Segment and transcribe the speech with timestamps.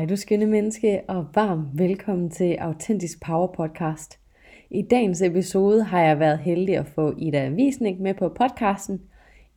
[0.00, 4.18] Hej du skønne menneske, og varmt velkommen til Autentisk Power Podcast.
[4.70, 9.00] I dagens episode har jeg været heldig at få Ida Visnik med på podcasten.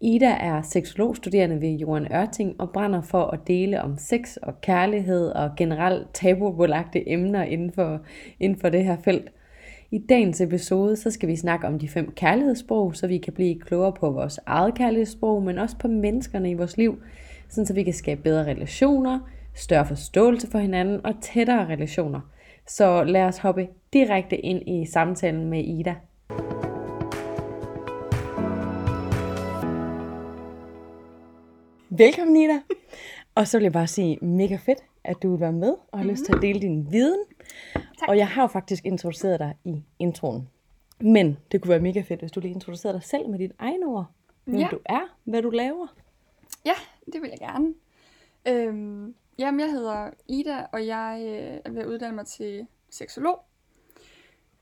[0.02, 5.28] Ida er seksologstuderende ved Johan Ørting og brænder for at dele om sex og kærlighed
[5.28, 8.02] og generelt tabubelagte emner inden for,
[8.40, 9.32] inden for det her felt.
[9.92, 13.60] I dagens episode så skal vi snakke om de fem kærlighedssprog, så vi kan blive
[13.60, 17.02] klogere på vores eget kærlighedssprog, men også på menneskerne i vores liv,
[17.50, 19.20] sådan så vi kan skabe bedre relationer,
[19.54, 22.22] større forståelse for hinanden og tættere relationer.
[22.68, 25.96] Så lad os hoppe direkte ind i samtalen med Ida.
[31.90, 32.62] Velkommen Ida.
[33.36, 35.98] Og så vil jeg bare sige mega fedt, at du vil være med og har
[35.98, 36.12] mm-hmm.
[36.12, 37.20] lyst til at dele din viden.
[37.74, 38.10] Tak.
[38.10, 40.50] Og jeg har jo faktisk introduceret dig i introen.
[41.02, 43.86] Men det kunne være mega fedt, hvis du lige introducerede dig selv med dit egne
[43.86, 44.06] ord.
[44.46, 44.68] Hvem ja.
[44.72, 45.88] du er, hvad du laver.
[46.66, 46.74] Ja,
[47.06, 47.74] det vil jeg gerne.
[48.48, 53.40] Øhm, Jamen, jeg hedder Ida, og jeg øh, er ved at uddanne mig til seksolog.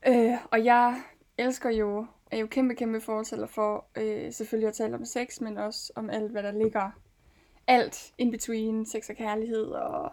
[0.06, 1.02] Øh, og jeg
[1.38, 5.58] elsker jo, er jo kæmpe, kæmpe fortæller for øh, selvfølgelig at tale om sex, men
[5.58, 6.90] også om alt, hvad der ligger.
[7.66, 9.66] Alt in between sex og kærlighed.
[9.66, 10.12] Og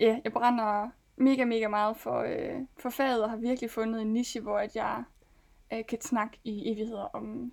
[0.00, 4.12] ja, jeg brænder mega, mega meget for, øh, for faget, og har virkelig fundet en
[4.12, 5.04] niche, hvor at jeg
[5.72, 7.52] øh, kan snakke i evigheder om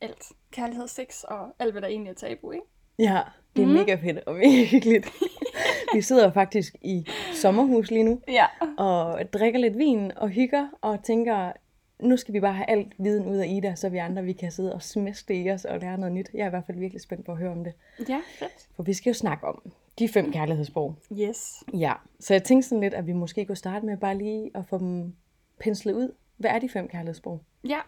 [0.00, 0.32] alt.
[0.50, 2.66] Kærlighed, sex og alt, hvad der egentlig er tabu, ikke?
[2.98, 3.22] Ja,
[3.56, 3.72] det er mm.
[3.72, 5.12] mega fedt og mega hyggeligt.
[5.94, 8.46] Vi sidder faktisk i sommerhus lige nu, ja.
[8.78, 11.52] og drikker lidt vin og hygger, og tænker,
[12.00, 14.50] nu skal vi bare have alt viden ud af Ida, så vi andre vi kan
[14.52, 16.30] sidde og smæske i os og lære noget nyt.
[16.34, 17.72] Jeg er i hvert fald virkelig spændt på at høre om det.
[18.08, 18.68] Ja, fedt.
[18.76, 20.94] For vi skal jo snakke om de fem kærlighedssprog.
[21.12, 21.64] Yes.
[21.74, 24.66] Ja, så jeg tænkte sådan lidt, at vi måske kunne starte med bare lige at
[24.66, 25.14] få dem
[25.60, 26.12] penslet ud.
[26.36, 27.40] Hvad er de fem kærlighedssprog?
[27.68, 27.78] Ja,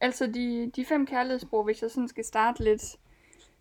[0.00, 2.96] altså de, de fem kærlighedssprog, hvis jeg sådan skal starte lidt,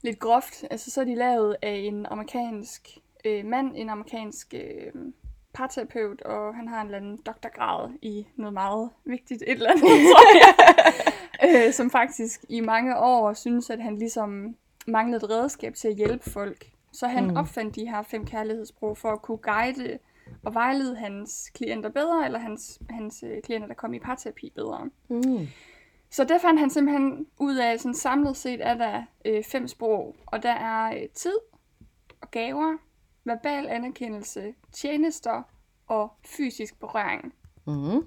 [0.08, 4.92] lidt groft, altså så er de lavet af en amerikansk øh, mand, en amerikansk øh,
[5.54, 9.84] parterapeut, og han har en eller anden doktorgrad i noget meget vigtigt, et eller andet,
[9.84, 14.56] tror jeg, øh, som faktisk i mange år synes, at han ligesom
[14.88, 16.66] manglede et redskab til at hjælpe folk.
[16.94, 17.38] Så han mm.
[17.38, 20.00] opfandt de her fem kærlighedssprog for at kunne guide
[20.44, 24.90] og vejlede hans klienter bedre, eller hans, hans øh, klienter, der kom i parterapi bedre.
[25.08, 25.48] Mm.
[26.10, 30.16] Så det fandt han simpelthen ud af, sådan samlet set er der øh, fem sprog,
[30.26, 31.38] og der er øh, tid
[32.22, 32.78] og gaver,
[33.26, 35.44] verbal anerkendelse, tjenester
[35.88, 37.34] og fysisk berøring.
[37.66, 38.06] Mm.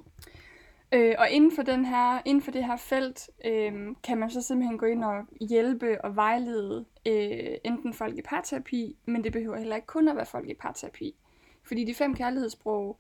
[0.93, 3.73] Øh, og inden for, den her, inden for det her felt øh,
[4.05, 8.97] kan man så simpelthen gå ind og hjælpe og vejlede øh, enten folk i parterapi,
[9.07, 11.15] men det behøver heller ikke kun at være folk i parterapi.
[11.63, 12.99] Fordi de fem kærlighedssprog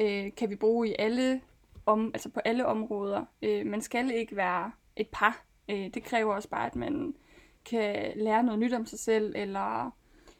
[0.00, 1.40] øh, kan vi bruge i alle
[1.86, 3.24] om, altså på alle områder.
[3.42, 5.44] Øh, man skal ikke være et par.
[5.70, 7.14] Øh, det kræver også bare, at man
[7.64, 9.90] kan lære noget nyt om sig selv, eller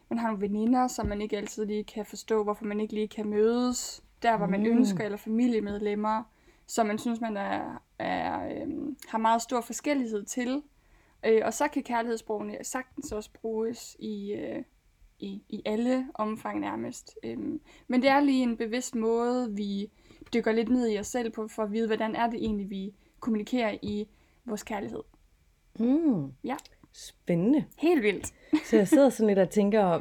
[0.09, 3.07] man har nogle veninder, som man ikke altid lige kan forstå, hvorfor man ikke lige
[3.07, 4.65] kan mødes der, hvor man mm.
[4.65, 6.23] ønsker, eller familiemedlemmer,
[6.67, 10.63] som man synes, man er, er, øhm, har meget stor forskellighed til.
[11.25, 14.63] Øh, og så kan kærlighedssprogene sagtens også bruges i, øh,
[15.19, 17.17] i, i alle omfang nærmest.
[17.23, 19.91] Øhm, men det er lige en bevidst måde, vi
[20.33, 22.93] dykker lidt ned i os selv på, for at vide, hvordan er det egentlig, vi
[23.19, 24.07] kommunikerer i
[24.45, 25.03] vores kærlighed.
[25.79, 26.31] Mm.
[26.43, 26.55] Ja.
[26.93, 27.65] Spændende.
[27.77, 28.33] Helt vildt.
[28.69, 29.99] så jeg sidder sådan lidt og tænker,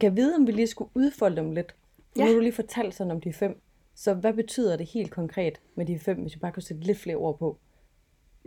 [0.00, 1.74] kan jeg vide, om vi lige skulle udfolde dem lidt?
[1.96, 2.24] For ja.
[2.24, 3.60] nu har du lige fortalt sådan om de fem.
[3.94, 6.98] Så hvad betyder det helt konkret med de fem, hvis vi bare kunne sætte lidt
[6.98, 7.58] flere ord på?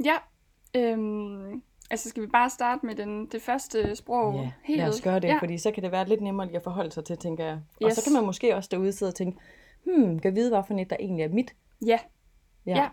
[0.03, 0.15] Ja,
[0.75, 1.61] øhm,
[1.91, 4.35] altså skal vi bare starte med den, det første sprog?
[4.35, 5.37] Ja, helt lad os gøre det, ja.
[5.41, 7.59] fordi så kan det være lidt nemmere lige at forholde sig til, tænker jeg.
[7.81, 7.93] Og yes.
[7.93, 9.39] så kan man måske også derude sidde og tænke,
[9.85, 11.55] hmm, kan vide, hvorfor et, der egentlig er mit?
[11.85, 11.99] Ja.
[12.65, 12.77] ja.
[12.77, 12.89] ja.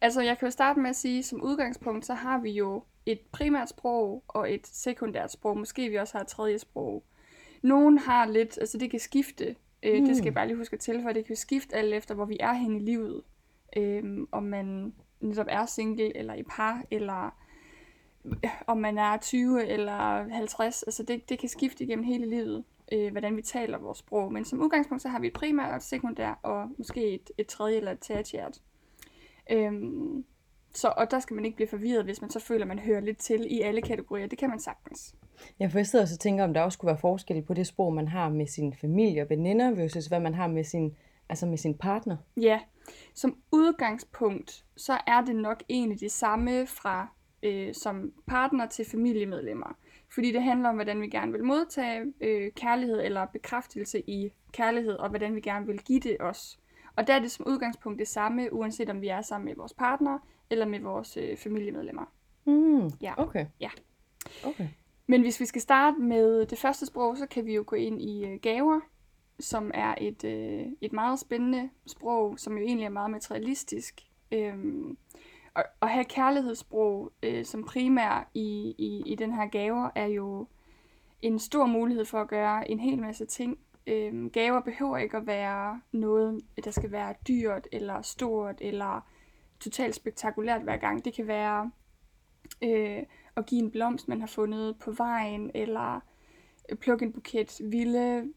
[0.00, 3.20] Altså jeg kan jo starte med at sige, som udgangspunkt, så har vi jo et
[3.32, 5.58] primært sprog og et sekundært sprog.
[5.58, 7.04] Måske vi også har et tredje sprog.
[7.62, 9.56] Nogen har lidt, altså det kan skifte.
[9.82, 10.06] Øh, mm.
[10.06, 11.14] Det skal jeg bare lige huske at tilføje.
[11.14, 13.22] Det kan skifte alt efter, hvor vi er hen i livet.
[13.76, 17.36] Øh, om man netop er single, eller i par, eller
[18.66, 20.82] om man er 20 eller 50.
[20.82, 24.32] Altså det, det kan skifte igennem hele livet, øh, hvordan vi taler vores sprog.
[24.32, 27.46] Men som udgangspunkt, så har vi et primært og et sekundært, og måske et, et
[27.46, 28.60] tredje eller et tertiært.
[29.50, 30.24] Øhm,
[30.74, 33.00] så, og der skal man ikke blive forvirret, hvis man så føler, at man hører
[33.00, 34.26] lidt til i alle kategorier.
[34.26, 35.14] Det kan man sagtens.
[35.60, 37.94] Ja, for jeg sidder og tænker, om der også kunne være forskel på det sprog,
[37.94, 40.96] man har med sin familie og veninder, versus hvad man har med sin,
[41.28, 42.16] altså med sin partner.
[42.36, 42.60] Ja,
[43.14, 47.08] som udgangspunkt, så er det nok egentlig det samme fra
[47.42, 49.76] øh, som partner til familiemedlemmer.
[50.14, 54.92] Fordi det handler om, hvordan vi gerne vil modtage øh, kærlighed eller bekræftelse i kærlighed,
[54.92, 56.58] og hvordan vi gerne vil give det os.
[56.96, 59.74] Og der er det som udgangspunkt det samme, uanset om vi er sammen med vores
[59.74, 60.18] partner
[60.50, 62.12] eller med vores øh, familiemedlemmer.
[62.44, 63.14] Mm, ja.
[63.16, 63.46] Okay.
[63.60, 63.70] Ja.
[64.44, 64.68] Okay.
[65.06, 68.02] Men hvis vi skal starte med det første sprog, så kan vi jo gå ind
[68.02, 68.80] i øh, gaver,
[69.40, 74.00] som er et, øh, et meget spændende sprog, som jo egentlig er meget materialistisk.
[74.32, 74.96] Øhm,
[75.54, 80.46] og at have kærlighedssprog øh, som primær i, i, i den her gaver, er jo
[81.22, 83.58] en stor mulighed for at gøre en hel masse ting.
[83.86, 89.06] Øhm, gaver behøver ikke at være noget, der skal være dyrt, eller stort, eller
[89.60, 91.04] totalt spektakulært hver gang.
[91.04, 91.70] Det kan være
[92.64, 93.02] øh,
[93.36, 96.00] at give en blomst, man har fundet på vejen, eller
[96.80, 98.32] plukke en buket vilde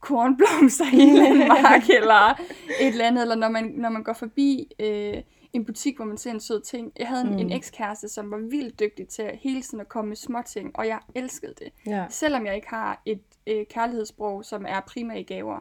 [0.00, 2.40] kornblomster i en eller anden mark, eller
[2.80, 5.22] et eller andet, eller når man, når man går forbi øh,
[5.54, 6.92] en butik, hvor man ser en sød ting.
[6.98, 7.38] Jeg havde en, mm.
[7.38, 10.86] en ekskæreste, som var vildt dygtig til hele tiden at komme med små ting, og
[10.86, 11.72] jeg elskede det.
[11.86, 12.06] Ja.
[12.10, 15.60] Selvom jeg ikke har et øh, kærlighedssprog, som er primære gaver.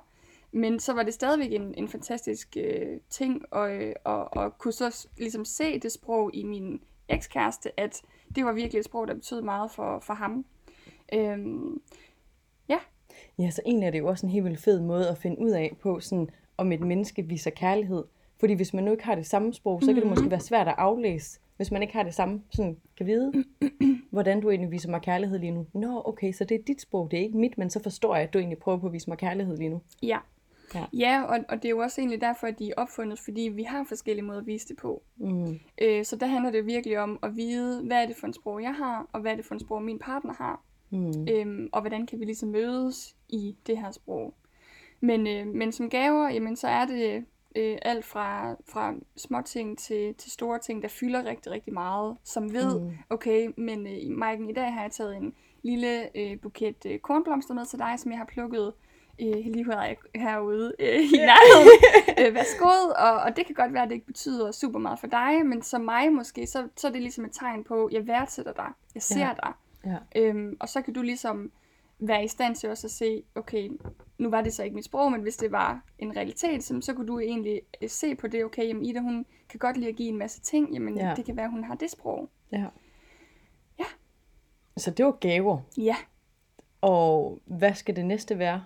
[0.52, 4.72] Men så var det stadigvæk en, en fantastisk øh, ting, og, øh, og, og kunne
[4.72, 8.02] så ligesom se det sprog i min ekskæreste, at
[8.36, 10.46] det var virkelig et sprog, der betød meget for, for ham.
[11.14, 11.82] Øhm,
[12.70, 12.80] ja.
[13.40, 15.52] Ja, så egentlig er det jo også en helt vildt fed måde at finde ud
[15.52, 18.04] af på, sådan, om et menneske viser kærlighed.
[18.44, 20.68] Fordi hvis man nu ikke har det samme sprog, så kan det måske være svært
[20.68, 23.44] at aflæse, hvis man ikke har det samme, sådan kan vide,
[24.12, 25.68] hvordan du egentlig viser mig kærlighed lige nu.
[25.74, 28.24] Nå, okay, så det er dit sprog, det er ikke mit, men så forstår jeg,
[28.24, 29.82] at du egentlig prøver på at vise mig kærlighed lige nu.
[30.02, 30.18] Ja.
[30.76, 30.86] Ja.
[30.94, 33.64] Ja, og, og det er jo også egentlig derfor, at de er opfundet, fordi vi
[33.64, 35.04] har forskellige måder at vise det på.
[35.18, 35.60] Mm.
[35.82, 38.62] Øh, så der handler det virkelig om at vide, hvad er det for en sprog,
[38.64, 40.62] jeg har, og hvad er det for en sprog, min partner har.
[40.90, 41.28] Mm.
[41.30, 44.34] Øhm, og hvordan kan vi ligesom mødes i det her sprog.
[45.00, 49.78] Men, øh, men som gaver, jamen, så er det øh, alt fra, fra små ting
[49.78, 52.92] til, til store ting, der fylder rigtig, rigtig meget, som ved, Mm.
[53.10, 55.34] okay, men øh, i Maiken i dag har jeg taget en
[55.64, 58.74] lille øh, buket øh, kornblomster med til dig, som jeg har plukket
[59.22, 61.70] øh, lige her, herude øh, i nærheden.
[62.28, 65.08] øh, værsgo, og, og det kan godt være, at det ikke betyder super meget for
[65.08, 68.08] dig, men som mig måske, så, så er det ligesom et tegn på, at jeg
[68.08, 69.34] værdsætter dig, jeg ser Ja.
[69.44, 69.54] dig.
[69.86, 70.22] Ja.
[70.22, 71.52] Øhm, og så kan du ligesom
[72.00, 73.70] være i stand til også at se, okay,
[74.24, 77.08] nu var det så ikke mit sprog, men hvis det var en realitet, så, kunne
[77.08, 80.10] du egentlig øh, se på det, okay, jamen Ida, hun kan godt lide at give
[80.10, 81.08] en masse ting, jamen Ja.
[81.10, 81.16] ja.
[81.16, 82.30] det kan være, hun har det sprog.
[82.52, 82.66] ja.
[83.80, 83.86] Ja.
[84.78, 85.58] Så det var gaver.
[85.78, 85.96] Ja,
[86.82, 88.64] Og hvad skal det næste være?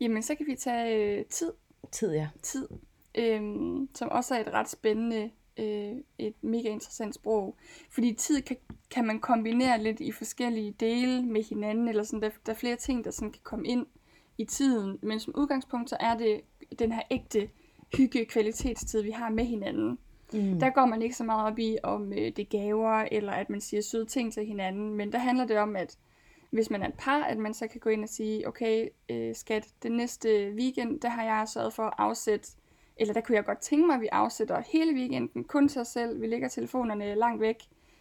[0.00, 1.52] jamen så kan vi tage øh, tid,
[1.92, 2.28] Tid, ja.
[2.42, 2.68] tid,
[3.14, 7.56] øhm, som også er et ret spændende, øh, et mega interessant sprog.
[7.90, 8.56] Fordi tid kan,
[8.90, 12.76] kan man kombinere lidt i forskellige dele med hinanden, eller sådan, der, der er flere
[12.76, 13.86] ting, der sådan kan komme ind
[14.38, 14.98] i tiden.
[15.02, 16.40] Men som udgangspunkt, så er det
[16.78, 17.48] den her ægte
[17.96, 19.98] hygge kvalitetstid, vi har med hinanden.
[20.32, 20.58] Mm.
[20.60, 23.50] Der går man ikke så meget op i, om øh, det er gaver, eller at
[23.50, 25.98] man siger søde ting til hinanden, men der handler det om, at
[26.50, 29.34] hvis man er et par, at man så kan gå ind og sige, okay, øh,
[29.34, 32.48] skat, den næste weekend, der har jeg sørget for at afsætte,
[32.96, 35.88] eller der kunne jeg godt tænke mig, at vi afsætter hele weekenden kun til os
[35.88, 36.20] selv.
[36.20, 37.56] Vi lægger telefonerne langt væk,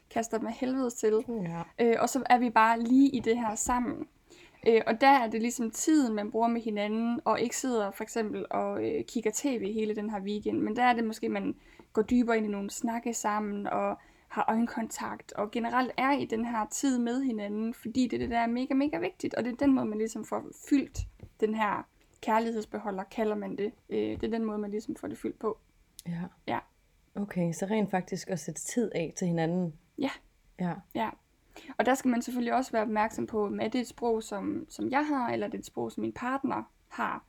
[0.10, 1.62] kaster dem af helvede til, Ja.
[1.80, 4.08] øh, og så er vi bare lige i det her sammen.
[4.68, 8.04] Øh, og der er det ligesom tiden, man bruger med hinanden, og ikke sidder for
[8.04, 11.56] eksempel og øh, kigger tv hele den her weekend, men der er det måske, man
[11.94, 13.98] går dybere ind i nogle snakke sammen, og
[14.28, 18.40] har øjenkontakt, og generelt er i den her tid med hinanden, fordi det det, der
[18.40, 21.00] er mega, mega vigtigt, og det er den måde, man ligesom får fyldt
[21.40, 21.88] den her
[22.22, 23.72] kærlighedsbeholder, kalder man det.
[23.90, 25.58] Øh, det er den måde, man ligesom får det fyldt på.
[26.08, 26.22] ja.
[26.48, 26.60] Ja.
[27.16, 29.74] Okay, så rent faktisk at sætte tid af til hinanden.
[29.98, 30.10] Ja.
[30.60, 30.74] Ja.
[30.96, 31.10] Ja.
[31.78, 34.66] Og der skal man selvfølgelig også være opmærksom på, om er det et sprog, som,
[34.70, 37.24] som jeg har, eller er det et sprog, som min partner har.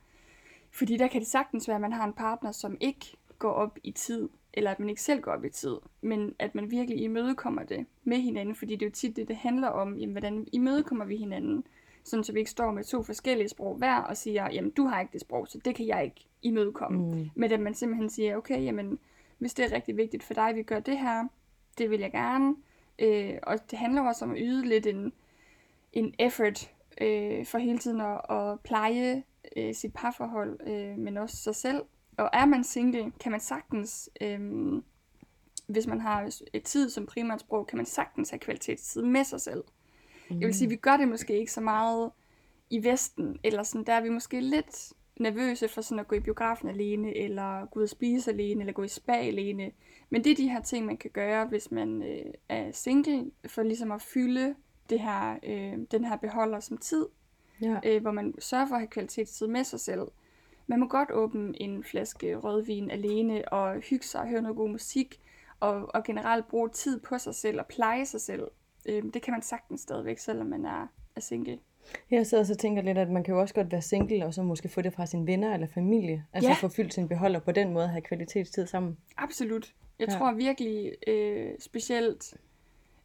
[0.71, 3.77] Fordi der kan det sagtens være, at man har en partner, som ikke går op
[3.83, 7.01] i tid, eller at man ikke selv går op i tid, men at man virkelig
[7.01, 10.47] imødekommer det med hinanden, fordi det er jo tit det, det handler om, jamen, hvordan
[10.51, 11.63] imødekommer vi hinanden,
[12.03, 15.01] sådan så vi ikke står med to forskellige sprog hver og siger, jamen du har
[15.01, 17.15] ikke det sprog, så det kan jeg ikke imødekomme.
[17.15, 17.29] Mm.
[17.35, 18.99] Men at man simpelthen siger, okay, jamen,
[19.37, 21.27] hvis det er rigtig vigtigt for dig, vi gør det her,
[21.77, 22.55] det vil jeg gerne.
[22.99, 25.13] Øh, og det handler også om at yde lidt en,
[25.93, 29.23] en effort øh, for hele tiden at, at pleje
[29.57, 31.81] øh, sit parforhold, øh, men også sig selv.
[32.17, 34.39] Og er man single, kan man sagtens, øh,
[35.67, 39.41] hvis man har et tid som primært sprog, kan man sagtens have kvalitetstid med sig
[39.41, 39.63] selv.
[40.29, 42.11] Jeg vil sige, vi gør det måske ikke så meget
[42.69, 46.19] i Vesten, eller sådan, der er vi måske lidt nervøse for sådan at gå i
[46.19, 49.71] biografen alene, eller gå ud og spise alene, eller gå i spa alene.
[50.09, 53.63] Men det er de her ting, man kan gøre, hvis man øh, er single, for
[53.63, 54.55] ligesom at fylde
[54.89, 57.05] det her, øh, den her beholder som tid,
[57.61, 57.79] Ja.
[57.85, 60.01] øh, hvor man sørger for at have kvalitetstid med sig selv.
[60.67, 64.69] Man må godt åbne en flaske rødvin alene, og hygge sig og høre noget god
[64.69, 65.21] musik,
[65.59, 68.47] og, og generelt bruge tid på sig selv og pleje sig selv.
[68.89, 71.59] Øh, det kan man sagtens stadigvæk, selvom man er, er single.
[72.11, 74.33] Jeg sidder og så tænker lidt, at man kan jo også godt være single, og
[74.33, 76.25] så måske få det fra sine venner eller familie.
[76.33, 76.55] Altså Ja.
[76.55, 78.97] få fyldt sin beholder på den måde, have kvalitetstid sammen.
[79.17, 79.73] Absolut.
[79.99, 80.13] Jeg Ja.
[80.17, 82.33] tror virkelig, øh, specielt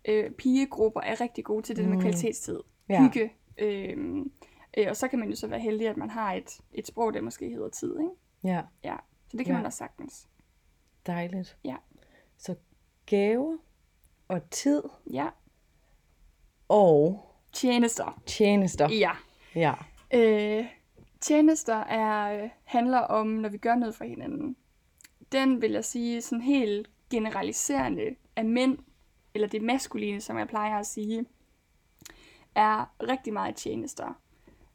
[0.05, 1.91] øh, pigegrupper er rigtig gode til det mm.
[1.91, 2.61] med kvalitetstid.
[2.89, 3.03] Ja.
[3.03, 3.33] Hygge.
[3.59, 4.27] Øh,
[4.79, 7.15] Øh, og så kan man jo så være heldig, at man har et, et sprog,
[7.15, 7.99] der måske hedder tid.
[7.99, 8.11] Ikke?
[8.55, 8.97] Ja, Ja,
[9.29, 9.59] så det kan Ja.
[9.59, 10.29] man også sagtens.
[11.07, 11.57] dejligt.
[11.65, 11.77] Ja.
[12.39, 12.55] Så
[13.07, 13.57] gaver
[14.29, 15.29] og tid Ja,
[16.69, 17.21] og
[17.53, 18.21] tjenester.
[18.27, 18.89] tjenester.
[18.89, 19.11] Ja.
[19.55, 19.75] Ja.
[20.15, 20.65] Øh,
[21.21, 24.57] tjenester er, øh, handler om, når vi gør noget for hinanden.
[25.33, 28.79] Den vil jeg sige sådan helt generaliserende af mænd,
[29.35, 31.25] eller det maskuline, som jeg plejer at sige,
[32.55, 34.19] er rigtig meget tjenester.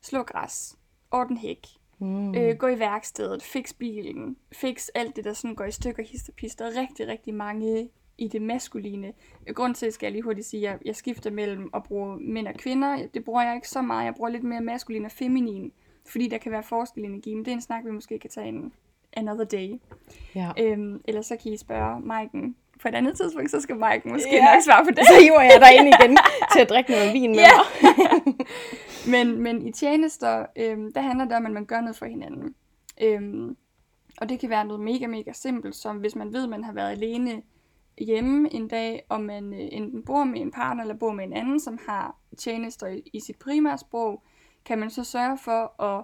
[0.02, 0.78] Slå græs,
[1.12, 1.68] orden hæk,
[2.00, 2.36] Mm.
[2.36, 6.30] øh, gå i værkstedet, fix bilen, fix alt det, der sådan går i stykker, hist
[6.30, 6.60] og pist.
[6.60, 9.14] Der er rigtig, rigtig mange i det maskuline.
[9.54, 12.48] Grund til, skal jeg lige hurtigt sige, at jeg, jeg skifter mellem at bruge mænd
[12.48, 13.08] og kvinder.
[13.14, 14.06] Det bruger jeg ikke så meget.
[14.06, 15.72] Jeg bruger lidt mere maskulin og feminin,
[16.06, 18.30] fordi der kan være forskel i energi, men det er en snak, vi måske kan
[18.30, 18.74] tage en
[19.14, 19.80] another day.
[20.36, 20.52] Ja.
[20.60, 24.30] Øhm, eller så kan I spørge Maiken på et andet tidspunkt, så skal Maiken måske
[24.36, 24.54] Ja.
[24.54, 24.98] nok svare på det.
[25.08, 26.18] Så hiver jeg dig ind igen
[26.54, 27.50] til at drikke noget vin med Ja.
[27.58, 28.36] mig.
[29.26, 32.56] men, men i tjenester, øhm, der handler det om, at man gør noget for hinanden.
[33.02, 33.58] Øhm,
[34.22, 36.74] og det kan være noget mega, mega simpelt, som hvis man ved, at man har
[36.74, 37.42] været alene
[37.98, 41.34] hjemme en dag, og man øh, enten bor med en partner, eller bor med en
[41.34, 44.24] anden, som har tjenester i, i sit primære sprog,
[44.66, 46.04] kan man så sørge for at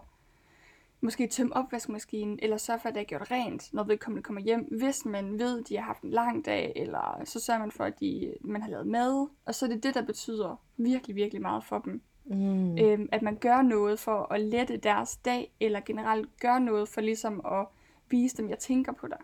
[1.01, 4.67] måske tømme opvaskemaskinen, eller sørge for, at det er gjort rent, når vedkommende kommer hjem,
[4.77, 7.83] hvis man ved, at de har haft en lang dag, eller så sørger man for,
[7.83, 11.41] at de, man har lavet mad, og så er det det, der betyder virkelig, virkelig
[11.41, 12.77] meget for dem Mm.
[12.77, 17.01] øhm, at man gør noget for at lette deres dag, eller generelt gør noget for
[17.01, 17.65] ligesom at
[18.09, 19.17] vise dem, jeg tænker på dig.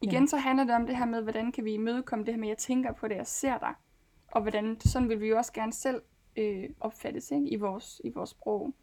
[0.00, 0.26] Igen Ja.
[0.26, 2.58] så handler det om det her med, hvordan kan vi imødekomme det her med, jeg
[2.58, 3.74] tænker på det, jeg ser dig.
[4.32, 6.02] Og hvordan, sådan vil vi jo også gerne selv
[6.36, 7.48] øh, opfattes ikke?
[7.48, 8.74] I, vores, i vores sprog.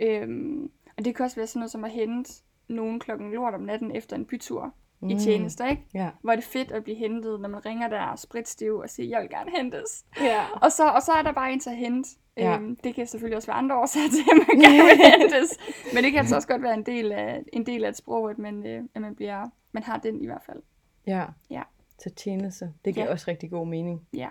[0.00, 2.32] Øhm, og det kan også være sådan noget som at hente
[2.68, 5.08] nogen klokken lort om natten efter en bytur mm.
[5.10, 5.82] i tjenester, ikke?
[5.94, 6.10] Ja.
[6.22, 9.20] Hvor er det fedt at blive hentet, når man ringer der spritstiv og siger, jeg
[9.20, 10.04] vil gerne hentes.
[10.20, 10.44] Ja.
[10.62, 12.10] Og så, og så er der bare en til at hente.
[12.36, 12.56] Ja.
[12.56, 15.58] Øhm, det kan selvfølgelig også være andre årsager til, at man gerne vil hentes.
[15.94, 18.30] Men det kan altså også godt være en del af, en del af et sprog,
[18.30, 20.62] at man, øh, at man, bliver, man har den i hvert fald.
[21.06, 21.26] Ja.
[21.50, 21.62] Ja.
[21.98, 22.72] Så tjeneste.
[22.84, 23.12] Det giver Ja.
[23.12, 24.06] også rigtig god mening.
[24.14, 24.28] Ja,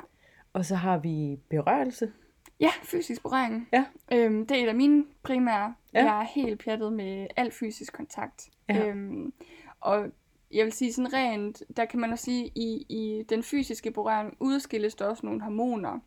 [0.53, 2.11] Og så har vi berørelse.
[2.59, 3.67] ja fysisk berøring.
[3.73, 3.85] Ja.
[4.11, 5.75] Øhm, det er et af mine primære.
[5.93, 6.03] Ja.
[6.05, 8.49] Jeg er helt pjattet med al fysisk kontakt.
[8.69, 8.87] Ja.
[8.87, 9.33] Øhm,
[9.79, 10.07] og
[10.53, 14.37] jeg vil sige sådan rent, der kan man også sige, i, i den fysiske berøring
[14.39, 15.99] udskilles der også nogle hormoner.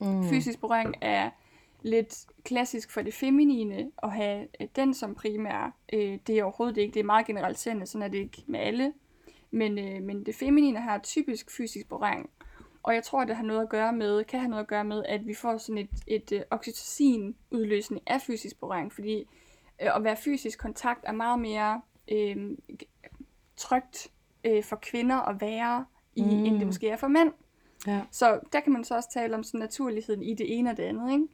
[0.00, 0.24] Mm.
[0.28, 1.30] Fysisk berøring er
[1.86, 5.76] lidt klassisk for det feminine at have øh, den som primær.
[5.92, 6.94] Øh, det er overhovedet ikke.
[6.94, 8.92] Det er meget generaliserende, sådan er det ikke med alle.
[9.50, 12.30] Men, øh, men det feminine har typisk fysisk berøring.
[12.82, 15.04] Og jeg tror, det har noget at gøre med, kan have noget at gøre med,
[15.04, 18.92] at vi får sådan et, et øh, oxytocin-udløsning af fysisk berøring.
[18.92, 19.18] Fordi
[19.82, 22.56] øh, at være fysisk kontakt er meget mere øh,
[23.56, 24.10] trygt
[24.44, 25.84] øh, for kvinder at være
[26.16, 26.28] i, Mm.
[26.28, 26.44] mm.
[26.44, 27.32] end det måske er for mænd.
[27.86, 28.00] Ja.
[28.10, 30.82] Så der kan man så også tale om sådan naturligheden i det ene og det
[30.82, 31.12] andet.
[31.12, 31.26] Ikke?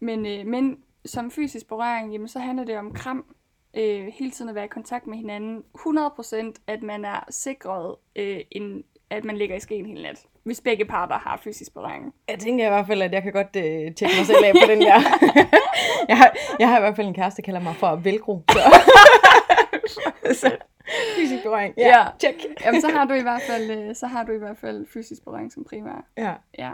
[0.00, 3.24] Men, øh, men som fysisk berøring, jamen, så handler det om kram.
[3.76, 5.62] Øh, hele tiden at være i kontakt med hinanden.
[5.74, 10.26] 100% at man er sikret, øh, en, at man ligger i skeen hele nat.
[10.42, 12.14] Hvis begge parter har fysisk berøring.
[12.28, 13.62] Jeg tænker i hvert fald, at jeg kan godt øh,
[13.94, 15.00] tjekke mig selv af på den der.
[16.08, 18.42] jeg, har, jeg har i hvert fald en kæreste, der kalder mig for velcro.
[20.32, 20.56] Så.
[21.16, 21.74] Fysisk berøring.
[21.76, 22.04] Ja, Ja.
[22.20, 22.44] check.
[22.64, 25.24] Jamen, så har du i hvert fald, øh, så har du i hvert fald fysisk
[25.24, 26.04] berøring som primær.
[26.16, 26.70] Ja, Ja.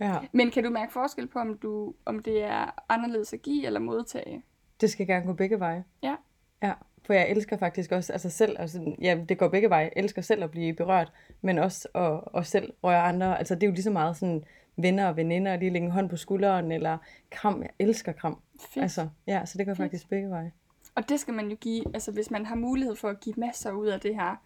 [0.00, 0.18] Ja.
[0.32, 3.80] Men kan du mærke forskel på, om, du, om det er anderledes at give eller
[3.80, 4.42] modtage?
[4.80, 5.84] Det skal gerne gå begge veje.
[6.02, 6.16] Ja.
[6.62, 6.72] Ja,
[7.06, 9.84] for jeg elsker faktisk også altså selv, altså, ja, det går begge veje.
[9.84, 13.38] Jeg elsker selv at blive berørt, men også at, at selv røre andre.
[13.38, 14.44] Altså det er jo lige så meget sådan
[14.76, 16.98] venner og veninder, lige lægge en hånd på skulderen, eller
[17.30, 17.62] kram.
[17.62, 18.40] Jeg elsker kram.
[18.60, 18.82] Fedt.
[18.82, 19.84] Altså, ja, så det går Fedt.
[19.84, 20.52] faktisk begge veje.
[20.94, 23.72] Og det skal man jo give, altså hvis man har mulighed for at give masser
[23.72, 24.36] ud af det her.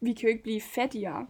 [0.00, 1.26] Vi kan jo ikke blive fattigere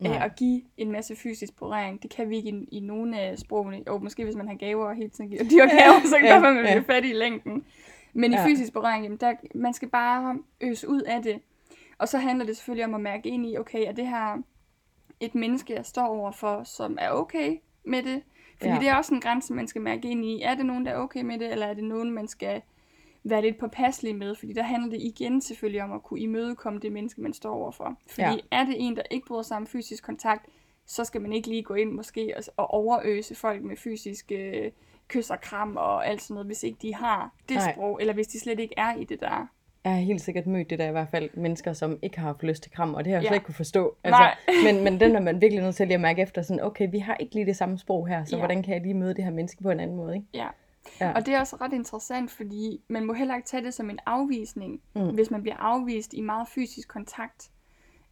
[0.00, 0.24] Nej.
[0.24, 2.02] at give en masse fysisk berøring.
[2.02, 3.82] Det kan vi ikke i, i nogle af sprogene.
[3.86, 6.34] Og måske hvis man har gaver og hele tiden giver dyre gaver, så kan Ja,
[6.34, 6.72] ja, man ja.
[6.72, 7.64] blive fattig i længden.
[8.12, 8.46] Men i Ja.
[8.46, 11.40] fysisk berøring, jamen der, man skal bare øse ud af det.
[11.98, 14.42] Og så handler det selvfølgelig om at mærke ind i, okay, er det her
[15.20, 18.22] et menneske, jeg står overfor, som er okay med det?
[18.56, 18.74] Fordi Ja.
[18.74, 18.80] ja.
[18.80, 20.42] det er også en grænse, man skal mærke ind i.
[20.42, 22.62] Er det nogen, der er okay med det, eller er det nogen, man skal
[23.30, 24.34] være lidt påpasselig med?
[24.34, 27.96] Fordi der handler det igen selvfølgelig om at kunne imødekomme det menneske, man står overfor.
[28.10, 28.36] Fordi Ja.
[28.50, 30.46] er det en, der ikke bryder sig om fysisk kontakt,
[30.86, 34.70] så skal man ikke lige gå ind måske og, og overøse folk med fysisk øh,
[35.08, 37.72] kys og kram og alt sådan noget, hvis ikke de har det Nej.
[37.72, 39.46] sprog, eller hvis de slet ikke er i det der.
[39.84, 42.42] Jeg har helt sikkert mødt det der i hvert fald mennesker, som ikke har haft
[42.42, 43.28] lyst til kram, og det har jeg ja.
[43.28, 43.96] Slet ikke kunne forstå.
[44.04, 44.34] Nej.
[44.64, 47.14] men, men den er man virkelig nødt til at mærke efter, sådan, okay, vi har
[47.20, 48.40] ikke lige det samme sprog her, så Ja.
[48.40, 50.26] hvordan kan jeg lige møde det her menneske på en anden måde, ikke?
[50.34, 50.46] Ja.
[51.00, 51.12] Ja.
[51.12, 53.98] Og det er også ret interessant, fordi man må heller ikke tage det som en
[54.06, 55.14] afvisning, Mm.
[55.14, 57.50] hvis man bliver afvist i meget fysisk kontakt.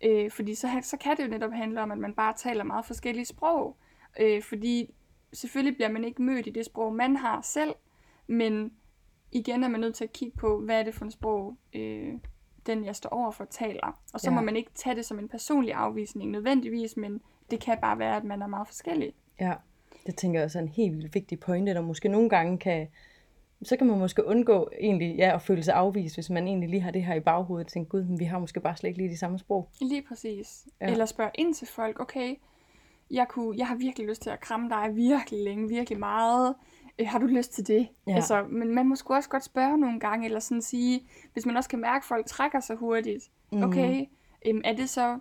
[0.04, 2.84] Øh, fordi så, så kan det jo netop handle om, at man bare taler meget
[2.84, 3.76] forskellige sprog.
[4.20, 4.94] Øh, fordi
[5.32, 7.74] selvfølgelig bliver man ikke mødt i det sprog, man har selv,
[8.26, 8.72] men
[9.32, 12.12] igen er man nødt til at kigge på, hvad er det for en sprog, øh,
[12.66, 13.98] den jeg står over for taler.
[14.14, 14.34] Og så Ja.
[14.34, 18.16] må man ikke tage det som en personlig afvisning nødvendigvis, men det kan bare være,
[18.16, 19.12] at man er meget forskellig.
[19.40, 19.52] Ja,
[20.06, 22.88] det tænker jeg også er en helt vildt vigtig pointe, der måske nogle gange kan,
[23.62, 26.80] så kan man måske undgå egentlig, ja, at føle sig afvist, hvis man egentlig lige
[26.80, 29.11] har det her i baghovedet, og tænker, gud, vi har måske bare slet ikke lige
[29.11, 29.68] de samme sprog.
[29.80, 30.66] Lige præcis.
[30.80, 30.90] Ja.
[30.90, 32.34] Eller spørge ind til folk, okay,
[33.11, 36.54] jeg, kunne, jeg har virkelig lyst til at kramme dig virkelig længe, virkelig meget.
[36.99, 37.88] Øh, har du lyst til det?
[38.06, 38.14] Ja.
[38.14, 41.00] Altså, men man må sgu også godt spørge nogle gange, eller sådan sige,
[41.32, 43.30] hvis man også kan mærke, at folk trækker sig hurtigt.
[43.52, 43.62] Mhm.
[43.62, 44.04] Okay,
[44.46, 45.18] øhm, er det så,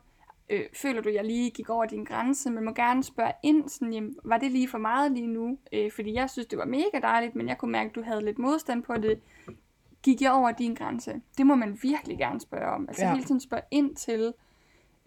[0.54, 2.52] øh, føler du, jeg lige gik over din grænse?
[2.52, 5.58] Man må gerne spørge ind, sådan, jamen, var det lige for meget lige nu?
[5.74, 8.26] Øh, fordi jeg synes, det var mega dejligt, men jeg kunne mærke, at du havde
[8.26, 9.20] lidt modstand på det.
[10.04, 11.22] Gik jeg over din grænse?
[11.38, 12.86] Det må man virkelig gerne spørge om.
[12.88, 13.14] Altså Ja.
[13.14, 14.34] hele tiden spørge ind til,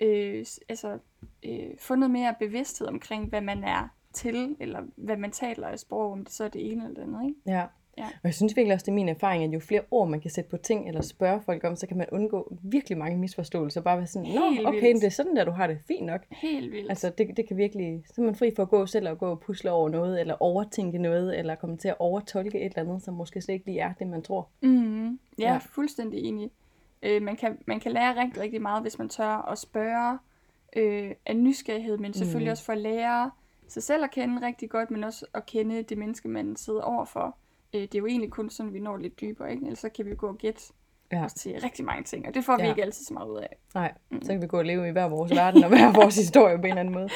[0.02, 0.98] øh, altså,
[1.42, 5.78] øh, få noget mere bevidsthed omkring, hvad man er til, eller hvad man taler i
[5.78, 7.40] sprog, om det så er det ene eller det andet, ikke?
[7.46, 7.66] Ja.
[7.98, 8.04] Ja.
[8.04, 10.30] Og jeg synes virkelig også, det er min erfaring, at jo flere ord man kan
[10.30, 13.80] sætte på ting, eller spørge folk om, så kan man undgå virkelig mange misforståelser.
[13.80, 15.00] Bare være sådan, nå, okay, vildt.
[15.00, 16.20] det er sådan der, du har det fint nok.
[16.30, 16.88] Helt vildt.
[16.90, 19.26] Altså, det, det kan virkelig, så er man fri for at gå selv og gå
[19.30, 23.02] og pusle over noget, eller overtænke noget, eller komme til at overtolke et eller andet,
[23.02, 24.48] som måske slet ikke lige er det, man tror.
[24.62, 25.52] Mm, ja, Ja.
[25.52, 26.50] ja, fuldstændig enig.
[27.02, 30.18] Øh, man, kan, man kan lære rigtig, rigtig meget, hvis man tør at spørge
[30.76, 32.52] øh, af nysgerrighed, men selvfølgelig Mm.
[32.52, 33.30] også for at lære
[33.68, 37.36] sig selv at kende rigtig godt, men også at kende det menneske, man sidder overfor.
[37.74, 39.62] Øh, det er jo egentlig kun sådan, vi når lidt dybere, ikke?
[39.64, 40.60] Ellers så kan vi gå og gætte
[41.12, 41.16] Ja.
[41.18, 41.24] ja.
[41.24, 42.68] os til rigtig mange ting, og det får vi Ja.
[42.68, 43.56] ikke altid så meget ud af.
[43.74, 43.92] Nej,
[44.22, 46.62] så kan vi gå og leve i hver vores verden, og hver vores historie på
[46.62, 47.08] en eller anden måde.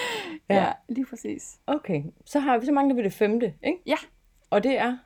[0.48, 0.62] Ja, Ja.
[0.64, 1.58] ja lige præcis.
[1.66, 3.78] Okay, så har vi, så mangler vi det femte, ikke?
[3.86, 3.96] Ja.
[4.50, 4.98] Og det er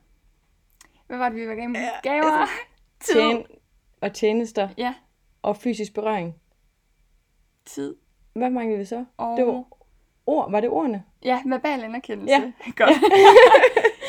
[1.06, 1.76] Hvad var det, vi var igennem?
[2.02, 2.46] Gaver?
[3.00, 3.14] Tid.
[3.14, 3.44] tjen
[4.00, 4.94] og tjenester Ja,
[5.42, 6.34] og fysisk berøring.
[7.64, 7.96] tid.
[8.32, 9.04] Hvad mangler vi så?
[9.16, 9.36] Og...
[9.38, 9.64] Det var
[10.26, 10.50] ord.
[10.50, 11.04] Var det ordene?
[11.24, 12.34] Ja, verbal anerkendelse.
[12.34, 12.52] Ja.
[12.76, 12.90] Godt.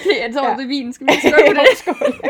[0.09, 0.61] det er tåret Ja.
[0.61, 0.67] ja.
[0.67, 0.93] vin.
[0.93, 1.77] Skal vi lige skåle på det?
[1.77, 2.13] Skål.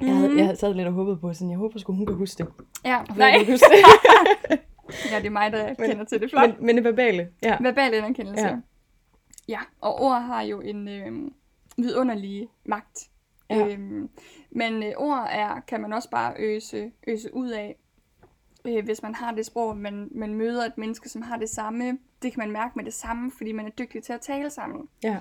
[0.00, 2.42] Jeg, havde, jeg sad lidt og håbede på, sådan, jeg håber sgu, hun kan huske
[2.44, 2.52] det.
[2.84, 3.30] Ja, Jeg nej.
[3.38, 4.58] kan huske det.
[5.12, 6.48] Ja, det er mig, der Men- kender til det flot.
[6.56, 7.56] men, men det verbale, ja.
[7.60, 8.44] Verbal anerkendelse.
[8.46, 8.50] Ja.
[8.50, 8.56] Ja.
[9.48, 11.12] ja, og ord har jo en øh,
[11.76, 13.08] vidunderlig magt.
[13.50, 13.66] Ja.
[13.66, 14.08] Øhm,
[14.50, 17.76] men øh, ord er, kan man også bare øse, øse ud af,
[18.64, 21.98] øh, hvis man har det sprog, man, man møder et menneske, som har det samme.
[22.22, 24.88] Det kan man mærke med det samme, fordi man er dygtig til at tale sammen.
[25.02, 25.18] Ja.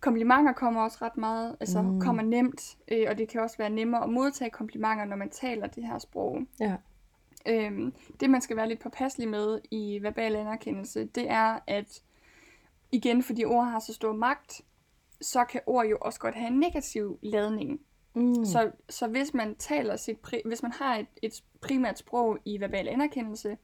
[0.00, 1.88] Komplimenter kommer også ret meget, altså Mm.
[1.88, 2.00] mm.
[2.00, 5.66] kommer nemt, øh, og det kan også være nemmere at modtage komplimenter, når man taler
[5.66, 6.42] det her sprog.
[6.60, 6.76] Ja.
[7.48, 12.02] Øhm, det, man skal være lidt påpasselig med i verbal anerkendelse, det er, at
[12.92, 14.60] igen, fordi ord har så stor magt,
[15.20, 17.80] så kan ord jo også godt have en negativ ladning.
[18.16, 18.44] Mm.
[18.44, 22.60] Så, så hvis man taler sit pri- hvis man har et, et primært sprog i
[22.60, 23.56] verbal anerkendelse,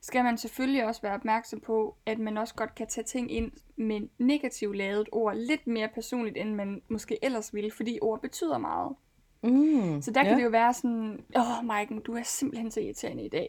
[0.00, 3.52] skal man selvfølgelig også være opmærksom på, at man også godt kan tage ting ind
[3.76, 8.58] med negativ ladet ord, lidt mere personligt, end man måske ellers ville, fordi ord betyder
[8.58, 8.96] meget.
[9.42, 10.02] Mm.
[10.02, 10.36] Så der kan ja.
[10.38, 13.48] det jo være sådan, åh oh, Maiken, du er simpelthen så irriterende i dag.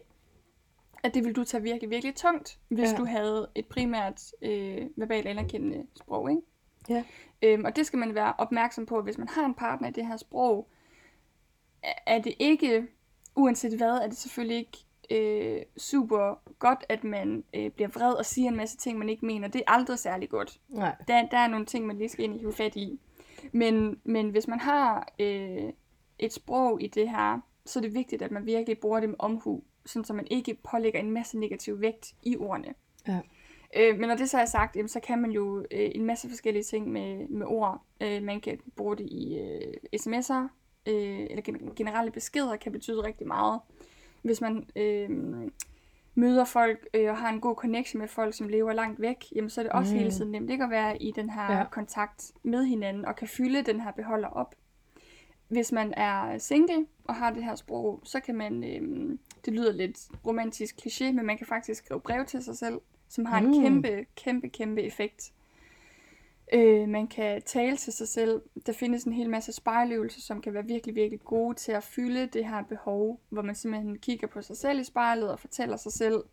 [1.02, 2.90] At det vil du tage virkelig, virkelig tungt, hvis Ja.
[2.90, 2.96] ja.
[2.96, 6.42] du havde et primært øh, verbalt anerkendende sprog, ikke?
[6.88, 7.04] Ja.
[7.42, 10.06] Øhm, og det skal man være opmærksom på, hvis man har en partner i det
[10.06, 10.68] her sprog,
[12.06, 12.86] er- det ikke,
[13.36, 14.78] uanset hvad, er det selvfølgelig ikke
[15.10, 19.26] øh, super godt, at man øh, bliver vred og siger en masse ting, man ikke
[19.26, 19.48] mener.
[19.48, 20.94] Det er aldrig særlig godt Nej.
[21.08, 23.00] der, der er nogle ting, man lige skal ind og hive fat i.
[23.52, 25.72] Men, men hvis man har øh,
[26.18, 29.16] et sprog i det her, så er det vigtigt, at man virkelig bruger det med
[29.18, 32.74] omhu, sådan så man ikke pålægger en masse negativ vægt i ordene.
[33.08, 33.20] Ja.
[33.76, 36.28] Øh, men når det så er sagt, jamen, så kan man jo øh, en masse
[36.28, 37.82] forskellige ting med, med ord.
[38.00, 40.48] Øh, man kan bruge det i øh, sms'er,
[40.86, 43.60] øh, eller gen- generelle beskeder kan betyde rigtig meget.
[44.22, 45.10] Hvis man øh,
[46.14, 49.50] møder folk øh, og har en god connection med folk, som lever langt væk, jamen,
[49.50, 49.98] så er det også Mm.
[49.98, 51.58] hele tiden nemt ikke at være i den her Ja.
[51.58, 51.64] ja.
[51.70, 54.54] kontakt med hinanden og kan fylde den her beholder op.
[55.48, 59.72] Hvis man er single og har det her sprog, så kan man, øh, det lyder
[59.72, 63.52] lidt romantisk kliché, men man kan faktisk skrive brev til sig selv, som har Mm.
[63.52, 65.32] en kæmpe, kæmpe, kæmpe effekt.
[66.52, 68.42] Øh, man kan tale til sig selv.
[68.66, 72.26] Der findes en hel masse spejløvelser, som kan være virkelig, virkelig gode til at fylde
[72.26, 75.92] det her behov, hvor man simpelthen kigger på sig selv i spejlet og fortæller sig
[75.92, 76.24] selv,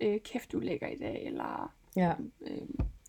[0.00, 2.12] øh, kæft du er lækker i dag, eller Ja.
[2.40, 2.58] øh,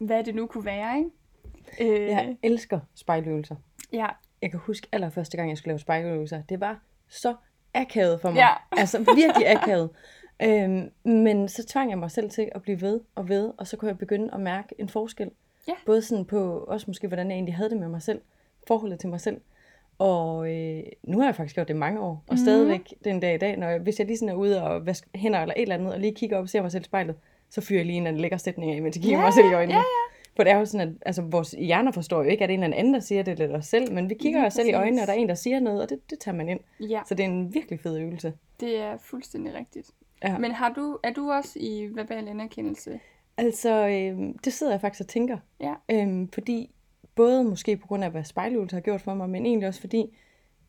[0.08, 2.02] hvad det nu kunne være, ikke?
[2.02, 3.56] Øh, Jeg elsker spejløvelser.
[3.94, 4.08] ja,
[4.42, 6.42] Jeg kan huske allerførste gang, jeg skulle lave spejløvelser.
[6.50, 7.36] Det var så
[7.74, 8.38] akavet for mig.
[8.38, 8.50] Ja.
[8.72, 9.90] Altså virkelig akavet.
[10.44, 13.78] Øhm, men så tvang jeg mig selv til at blive ved og ved, og så
[13.78, 15.32] kunne jeg begynde at mærke en forskel.
[15.68, 15.74] Ja.
[15.86, 18.22] Både sådan på, også måske hvordan jeg egentlig havde det med mig selv,
[18.68, 19.42] forholdet til mig selv.
[19.98, 22.38] Og øh, nu har jeg faktisk gjort det mange år, og Mhm.
[22.38, 25.08] stadigvæk den dag i dag, når jeg, hvis jeg lige sådan er ude og vaske
[25.16, 27.16] hænder eller et eller andet, og lige kigger op og ser mig selv i spejlet,
[27.50, 29.46] så fyrer jeg lige en af de lækre sætninger, imens jeg kigger Ja, mig selv
[29.52, 29.78] i øjnene.
[29.78, 29.84] ja,
[30.36, 32.58] For det er jo sådan, at altså, vores hjerner forstår jo ikke, at det er
[32.58, 34.70] en eller anden, der siger det, eller os selv, men vi kigger Lige os selv
[34.70, 36.60] i øjnene, og der er en, der siger noget, og det, det tager man ind.
[36.80, 38.34] Ja, Så det er en virkelig fed øvelse.
[38.60, 39.92] det er fuldstændig rigtigt.
[40.24, 40.38] Ja.
[40.38, 43.00] Men har du, er du også i verbal anerkendelse?
[43.38, 45.38] Altså, øhm, det sidder jeg faktisk og tænker.
[45.60, 45.74] Ja.
[45.92, 46.72] Øhm, fordi,
[47.16, 50.18] både måske på grund af, hvad spejløvelse har gjort for mig, men egentlig også fordi,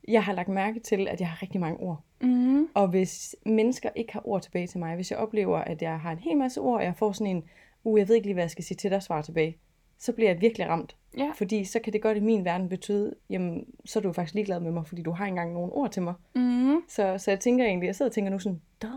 [0.09, 2.01] jeg har lagt mærke til, at jeg har rigtig mange ord.
[2.21, 2.69] Mm.
[2.75, 6.12] Og hvis mennesker ikke har ord tilbage til mig, hvis jeg oplever, at jeg har
[6.12, 7.45] en hel masse ord, og jeg får sådan en,
[7.85, 9.59] uh, jeg ved ikke lige, hvad jeg skal sige til dig og svare tilbage,
[9.99, 10.97] så bliver jeg virkelig ramt.
[11.19, 11.31] Ja.
[11.35, 14.61] Fordi så kan det godt i min verden betyde, jamen, så er du faktisk ligeglad
[14.61, 16.15] med mig, fordi du har ikke engang nogle ord til mig.
[16.35, 16.83] Mm.
[16.88, 18.88] Så, så jeg tænker egentlig, jeg sidder og tænker nu sådan, da,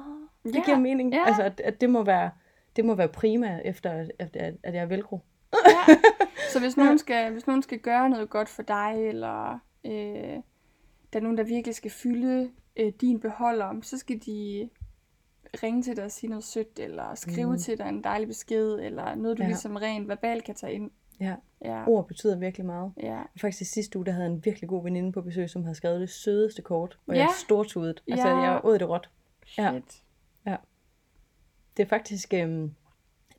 [0.53, 1.13] det Ja, giver mening.
[1.13, 1.23] ja.
[1.27, 2.31] Altså, at, at det må være,
[2.75, 4.11] det må være prima, efter at,
[4.63, 5.19] at, jeg er velcro.
[5.53, 5.95] Ja.
[6.53, 10.41] Så hvis nogen, skal, hvis nogen skal gøre noget godt for dig, eller øh,
[11.13, 14.69] der er nogen, der virkelig skal fylde øh, din beholder, så skal de
[15.63, 17.57] ringe til dig og sige noget sødt, eller skrive Mm.
[17.57, 19.47] til dig en dejlig besked, eller noget, du Ja.
[19.47, 20.91] ligesom rent verbalt kan tage ind.
[21.19, 22.91] Ja, Ja, ord betyder virkelig meget.
[23.03, 25.63] ja, Faktisk i sidste uge, der havde jeg en virkelig god veninde på besøg, som
[25.63, 27.27] havde skrevet det sødeste kort, og jeg Ja.
[27.27, 28.03] er stortudet.
[28.11, 28.37] Altså, Ja.
[28.37, 29.09] jeg åd det råt.
[29.57, 29.79] Ja.
[31.77, 32.71] Det er faktisk, øhm,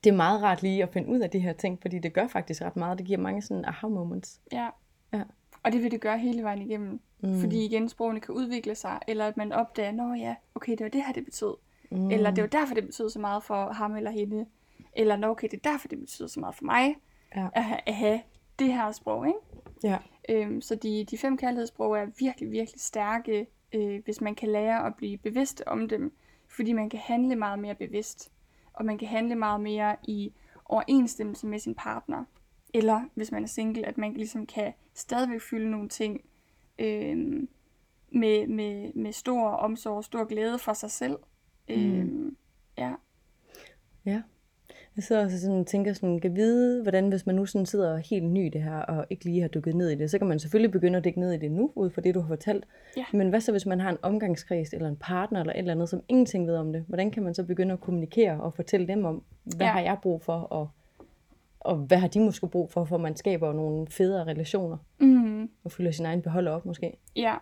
[0.04, 2.26] det er meget rart lige at finde ud af de her ting, fordi det gør
[2.26, 2.98] faktisk ret meget.
[2.98, 4.40] Det giver mange sådan aha moments.
[4.52, 4.68] Ja.
[5.12, 5.22] Ja.
[5.62, 7.00] Og det vil det gøre hele vejen igennem.
[7.20, 7.40] Mm.
[7.40, 10.88] Fordi igen, sprogene kan udvikle sig, eller at man opdager, nå ja, okay, det var
[10.88, 11.54] det her, det betød.
[11.90, 11.98] mm.
[11.98, 12.10] Mm.
[12.10, 14.46] Eller det var derfor, det betød så meget for ham eller hende.
[14.92, 16.96] Eller nå, okay, det er derfor, det betyder så meget for mig
[17.36, 17.48] Ja.
[17.54, 18.20] at, have, at have
[18.58, 19.38] det her sprog, ikke?
[19.84, 19.98] Ja.
[20.28, 24.86] Øhm, så de, de fem kærlighedssprog er virkelig, virkelig stærke, øh, hvis man kan lære
[24.86, 26.12] at blive bevidst om dem.
[26.48, 28.32] Fordi man kan handle meget mere bevidst.
[28.72, 30.32] Og man kan handle meget mere i
[30.64, 32.24] overensstemmelse med sin partner.
[32.74, 36.20] Eller hvis man er single, at man ligesom kan stadigvæk fylde nogle ting
[36.78, 37.16] øh,
[38.08, 41.16] med, med, med stor omsorg og stor glæde for sig selv.
[41.68, 42.06] Øh,
[42.78, 42.94] ja.
[44.04, 44.22] Ja.
[44.96, 47.96] Jeg sidder også sådan og tænker sådan, kan vide, hvordan hvis man nu sådan sidder
[47.96, 50.26] helt ny i det her, og ikke lige har dykket ned i det, så kan
[50.26, 52.64] man selvfølgelig begynde at dykke ned i det nu, ud fra det, du har fortalt.
[52.96, 53.04] Ja.
[53.12, 55.88] Men hvad så, hvis man har en omgangskreds, eller en partner, eller et eller andet,
[55.88, 56.84] som ingenting ved om det?
[56.88, 59.72] Hvordan kan man så begynde at kommunikere og fortælle dem om, hvad Ja.
[59.72, 60.68] har jeg brug for, og,
[61.60, 65.50] og hvad har de måske brug for, for man skaber nogle federe relationer, Mm.
[65.64, 66.96] og fylder sin egen beholder op måske?
[67.16, 67.34] Ja,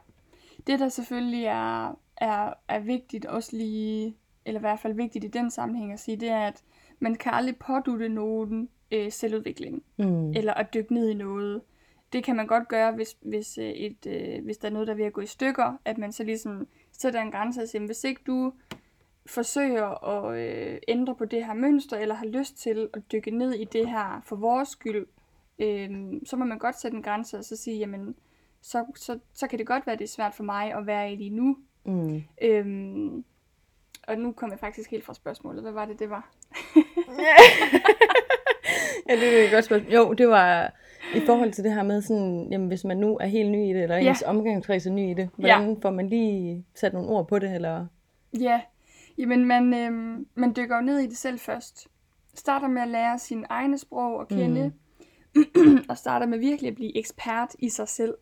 [0.67, 4.15] det der selvfølgelig er, er, er vigtigt også lige,
[4.47, 6.63] eller i hvert fald vigtigt i den sammenhæng at sige, det er, at
[6.99, 10.31] man kan aldrig pådutte nogen øh, selvudvikling, Mm.
[10.31, 11.61] eller at dykke ned i noget.
[12.13, 14.93] Det kan man godt gøre, hvis, hvis, øh, et, øh, hvis der er noget, der
[14.95, 17.87] er ved at gå i stykker, at man så ligesom sætter en grænse og siger,
[17.87, 18.53] hvis ikke du
[19.27, 23.53] forsøger at øh, ændre på det her mønster, eller har lyst til at dykke ned
[23.53, 25.07] i det her for vores skyld,
[25.59, 25.91] øh,
[26.27, 28.15] så må man godt sætte en grænse og så sige, jamen,
[28.61, 31.17] så, så, så kan det godt være, det er svært for mig at være i
[31.17, 31.57] lige nu.
[31.85, 32.23] Mm.
[32.43, 33.25] Øhm,
[34.09, 35.63] og nu kom jeg faktisk helt fra spørgsmålet.
[35.63, 36.31] Hvad var det, det var?
[39.09, 39.93] Ja, det er et godt spørgsmål.
[39.93, 40.73] Jo, det var
[41.15, 43.73] i forhold til det her med, sådan, jamen, hvis man nu er helt ny i
[43.73, 44.09] det, eller Ja.
[44.09, 47.55] ens omgangskreds er ny i det, hvordan får man lige sat nogle ord på det?
[47.55, 47.87] Eller?
[48.41, 48.61] Ja,
[49.19, 51.89] jamen man, øhm, man dykker jo ned i det selv først.
[52.35, 54.73] Starter med at lære sine egne sprog at kende,
[55.35, 55.79] mm.
[55.91, 58.15] og starter med virkelig at blive ekspert i sig selv.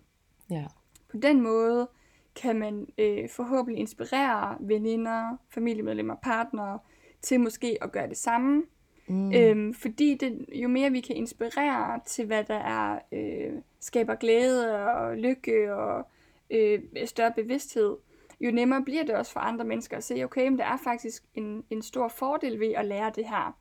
[0.51, 0.65] Ja.
[1.11, 1.89] På den måde
[2.35, 6.79] kan man øh, forhåbentlig inspirere veninder, familiemedlemmer, partnere
[7.23, 8.63] til måske at gøre det samme.
[9.07, 9.33] Mm.
[9.33, 14.87] Øhm, fordi det, jo mere vi kan inspirere til, hvad der er, øh, skaber glæde
[14.87, 16.07] og lykke og
[16.51, 17.97] øh, større bevidsthed,
[18.41, 21.25] jo nemmere bliver det også for andre mennesker at se, okay, men der er faktisk
[21.35, 23.59] en, en stor fordel ved at lære det her.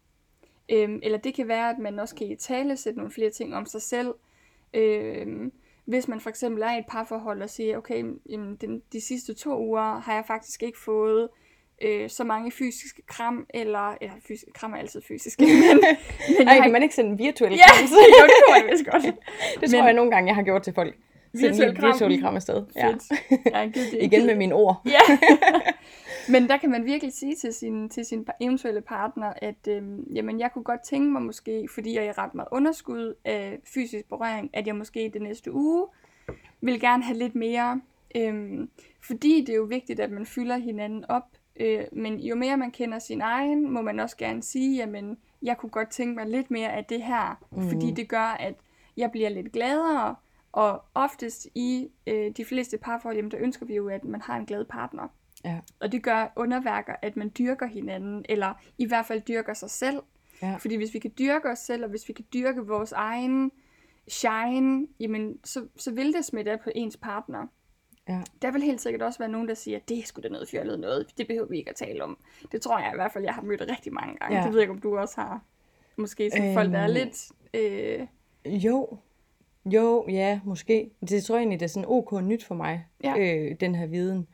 [0.72, 3.56] Øhm, eller det kan være, at man også kan i tale sætte nogle flere ting
[3.56, 4.14] om sig selv.
[4.74, 5.52] Øhm,
[5.86, 9.34] hvis man for eksempel er i et parforhold og siger, okay, jamen, den, de sidste
[9.34, 11.30] to uger har jeg faktisk ikke fået
[11.82, 15.80] øh, så mange fysiske kram, eller, eller fysiske, kram er altid fysiske, men,
[16.40, 17.86] men Ej, kan man ikke sende en virtuel Ja, kram?
[18.20, 19.04] jo, det kunne man vist godt.
[19.62, 20.96] det tror men- jeg nogle gange, jeg har gjort til folk.
[21.36, 21.92] Sende Virtuel en kram.
[21.94, 22.64] virtuel kram afsted.
[22.76, 22.88] Ja.
[23.54, 24.82] Ja, det Igen med mine ord.
[24.86, 25.00] Ja.
[26.30, 30.40] Men der kan man virkelig sige til sin, til sin eventuelle partner, at øhm, jamen,
[30.40, 34.50] jeg kunne godt tænke mig måske, fordi jeg er ret meget underskud af fysisk berøring,
[34.54, 35.88] at jeg måske det næste uge
[36.62, 37.82] vil gerne have lidt mere.
[38.16, 38.70] Øhm,
[39.02, 41.24] fordi det er jo vigtigt, at man fylder hinanden op.
[41.56, 45.58] Øh, men jo mere man kender sin egen, må man også gerne sige, jamen, jeg
[45.58, 47.44] kunne godt tænke mig lidt mere af det her.
[47.52, 47.70] Mm.
[47.70, 48.56] Fordi det gør, at
[48.98, 50.16] jeg bliver lidt gladere.
[50.52, 54.38] Og oftest i øh, de fleste parforhold, jamen, der ønsker vi jo, at man har
[54.38, 55.08] en glad partner.
[55.46, 55.60] Ja.
[55.80, 60.00] Og det gør underværker, at man dyrker hinanden, eller i hvert fald dyrker sig selv.
[60.42, 60.56] Ja.
[60.56, 63.52] Fordi hvis vi kan dyrke os selv, og hvis vi kan dyrke vores egen
[64.08, 67.48] shine, jamen, så, så vil det smitte af på ens partner.
[68.10, 68.22] Ja.
[68.42, 70.80] Der vil helt sikkert også være nogen, der siger, det er sgu da noget fjollet
[70.80, 72.18] noget, det behøver vi ikke at tale om.
[72.52, 74.38] Det tror jeg i hvert fald, jeg har mødt rigtig mange gange.
[74.38, 74.44] Ja.
[74.44, 75.44] Det ved jeg ikke, om du også har.
[75.98, 76.94] Måske som øhm, folk, der er Øhm.
[76.94, 77.32] lidt...
[77.54, 78.08] Øh,
[78.66, 78.98] Jo,
[79.66, 80.92] jo, ja, måske.
[81.10, 83.16] Det tror jeg egentlig, det er sådan ok nyt for mig, Ja.
[83.20, 84.28] øh, den her viden.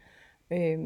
[0.51, 0.79] Øh,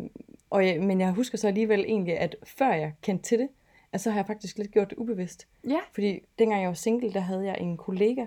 [0.49, 3.49] og jeg, men jeg husker så alligevel egentlig, at før jeg kendte til det,
[3.91, 5.47] at så har jeg faktisk lidt gjort det ubevidst.
[5.69, 8.25] ja, Fordi dengang jeg var single, der havde jeg en kollega,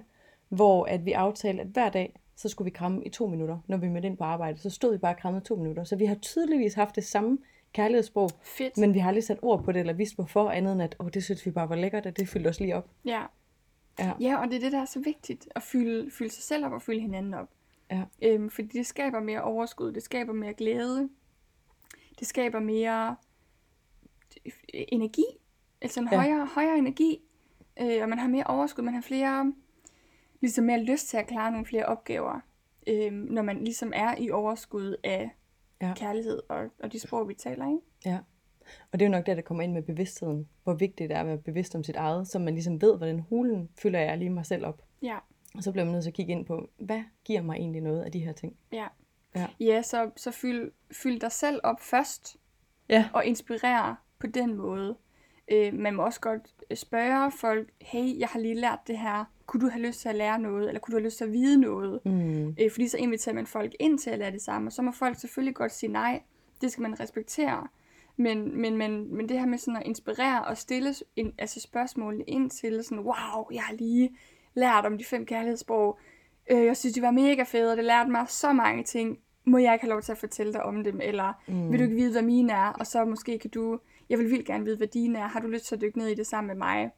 [0.48, 3.76] hvor at vi aftalte, at hver dag, så skulle vi kramme i to minutter, når
[3.76, 4.58] vi mødte ind på arbejde.
[4.58, 5.84] Så stod vi bare og krammede to minutter.
[5.84, 7.38] Så vi har tydeligvis haft det samme
[7.72, 8.78] kærlighedssprog, fedt.
[8.78, 11.08] men vi har aldrig sat ord på det, eller vidst hvorfor, andet end at, åh,
[11.14, 12.88] det synes vi bare var lækkert, og det fyldte os lige op.
[13.04, 13.22] Ja.
[13.98, 14.12] Ja.
[14.20, 16.72] ja, og det er det, der er så vigtigt, at fylde, fylde sig selv op
[16.72, 17.48] og fylde hinanden op.
[17.90, 18.02] Ja.
[18.22, 21.08] Øhm, fordi det skaber mere overskud, det skaber mere glæde,
[22.18, 23.16] det skaber mere
[24.46, 24.52] øh,
[24.88, 25.24] energi,
[25.80, 26.16] altså en Ja.
[26.16, 27.20] højere, højere energi,
[27.80, 29.52] øh, og man har mere overskud, man har flere,
[30.40, 32.40] ligesom mere lyst til at klare nogle flere opgaver,
[32.86, 35.30] øh, når man ligesom er i overskud af
[35.82, 35.94] ja.
[35.96, 37.80] kærlighed og, og de sprog, vi taler, ikke?
[38.06, 38.18] Ja.
[38.92, 40.48] Og det er jo nok der, der kommer ind med bevidstheden.
[40.62, 43.20] Hvor vigtigt det er at være bevidst om sit eget, så man ligesom ved, hvordan
[43.20, 44.82] hulen fylder jeg lige mig selv op.
[45.02, 45.18] Ja.
[45.54, 48.02] Og så bliver man nødt til at kigge ind på, hvad giver mig egentlig noget
[48.02, 48.56] af de her ting?
[48.72, 48.86] Ja.
[49.36, 49.46] Ja.
[49.60, 52.36] Ja, så, så fyld, fyld dig selv op først,
[52.88, 53.08] Ja.
[53.12, 54.96] og inspirere på den måde.
[55.52, 56.40] Øh, man må også godt
[56.78, 60.14] spørge folk, hey, jeg har lige lært det her, kunne du have lyst til at
[60.14, 62.00] lære noget, eller kunne du have lyst til at vide noget?
[62.04, 62.48] Mm.
[62.48, 64.92] Øh, fordi så inviterer man folk ind til at lære det samme, og så må
[64.92, 66.22] folk selvfølgelig godt sige nej,
[66.60, 67.68] det skal man respektere.
[68.16, 72.24] Men, men, men, men det her med sådan at inspirere og stille en, altså spørgsmålene
[72.24, 74.16] ind til sådan, wow, jeg har lige
[74.54, 75.98] lært om de fem kærlighedssprog,
[76.50, 79.58] øh, jeg synes, de var mega fede, og det lærte mig så mange ting, må
[79.58, 81.70] jeg ikke have lov til at fortælle dig om dem, eller mm.
[81.72, 83.78] vil du ikke vide, hvad mine er, og så måske kan du,
[84.08, 86.06] jeg vil vildt gerne vide, hvad dine er, har du lyst til at dykke ned
[86.06, 86.90] i det sammen med mig?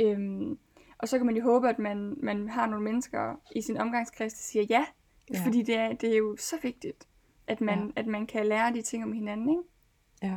[0.00, 0.58] Øhm,
[0.98, 4.32] og så kan man jo håbe, at man, man har nogle mennesker i sin omgangskreds,
[4.32, 4.84] der siger ja,
[5.34, 5.44] Ja.
[5.44, 7.08] fordi det er, det er jo så vigtigt,
[7.46, 8.00] at man, ja.
[8.00, 9.62] at man kan lære de ting om hinanden, ikke?
[10.22, 10.36] Ja.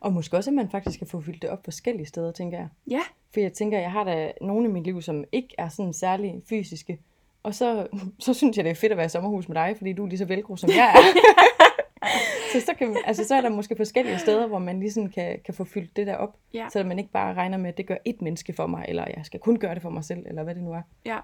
[0.00, 2.68] Og måske også, at man faktisk kan få fyldt det op forskellige steder, tænker jeg.
[2.90, 3.00] Ja,
[3.34, 6.42] For jeg tænker, jeg har da nogle i mit liv, som ikke er sådan særlig
[6.48, 6.98] fysiske.
[7.42, 7.86] Og så,
[8.26, 10.08] så synes jeg, det er fedt at være i sommerhus med dig, fordi du er
[10.08, 11.02] lige så velgro, som jeg er.
[12.52, 15.54] så, så, kan, altså, så er der måske forskellige steder, hvor man ligesom kan, kan
[15.54, 16.36] få fyldt det der op.
[16.54, 16.66] Ja.
[16.72, 19.26] Så man ikke bare regner med, at det gør ét menneske for mig, eller jeg
[19.26, 20.82] skal kun gøre det for mig selv, eller hvad det nu er.
[21.04, 21.18] ja,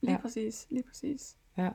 [0.00, 0.20] lige Ja.
[0.20, 1.36] præcis, lige præcis.
[1.58, 1.68] Ja.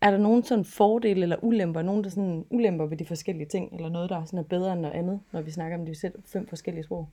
[0.00, 3.74] Er der nogen sådan fordele eller ulemper, nogen der sådan ulemper ved de forskellige ting,
[3.74, 6.14] eller noget, der sådan er bedre end noget andet, når vi snakker om de selv
[6.26, 7.08] fem forskellige sprog?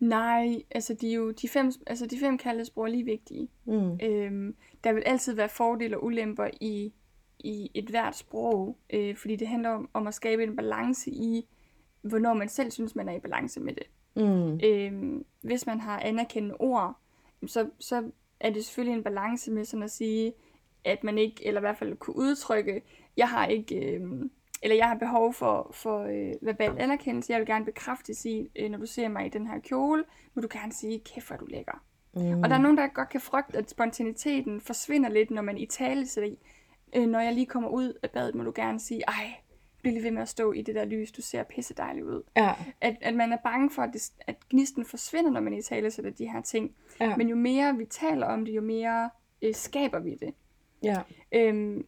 [0.00, 3.48] Nej, altså de, er jo, de, fem, altså de fem kærlighedssprog er lige vigtige.
[3.64, 3.98] Mm.
[4.02, 6.92] Øhm, der vil altid være fordele og ulemper i,
[7.38, 11.48] i et hvert sprog, øh, fordi det handler om, om at skabe en balance i,
[12.02, 13.86] hvornår man selv synes, man er i balance med det.
[14.16, 14.60] Mm.
[14.64, 17.00] Øhm, hvis man har anerkendende ord,
[17.46, 20.32] så, så er det selvfølgelig en balance med sådan at sige,
[20.84, 22.82] at man ikke, eller i hvert fald kunne udtrykke,
[23.16, 24.30] jeg har ikke, øhm,
[24.66, 28.70] eller jeg har behov for, for øh, verbal anerkendelse, jeg vil gerne bekræftes i, øh,
[28.70, 31.46] når du ser mig i den her kjole, må du gerne sige, kæft hvor du
[31.46, 31.82] lækker.
[32.14, 32.42] Mm.
[32.42, 35.66] Og der er nogen, der godt kan frygte, at spontaniteten forsvinder lidt, når man i
[35.66, 36.38] tale sætter i.
[36.96, 39.34] Øh, når jeg lige kommer ud af badet, må du gerne sige, ej,
[39.82, 42.22] bliv lige ved med at stå i det der lys, du ser pisse dejlig ud.
[42.36, 42.52] Ja.
[42.80, 45.90] At, at man er bange for, at, det, at gnisten forsvinder, når man i tale
[45.90, 46.74] sætter de her ting.
[47.00, 47.16] Ja.
[47.16, 49.10] Men jo mere vi taler om det, jo mere
[49.42, 50.34] øh, skaber vi det.
[50.82, 51.02] ja.
[51.32, 51.86] Øhm,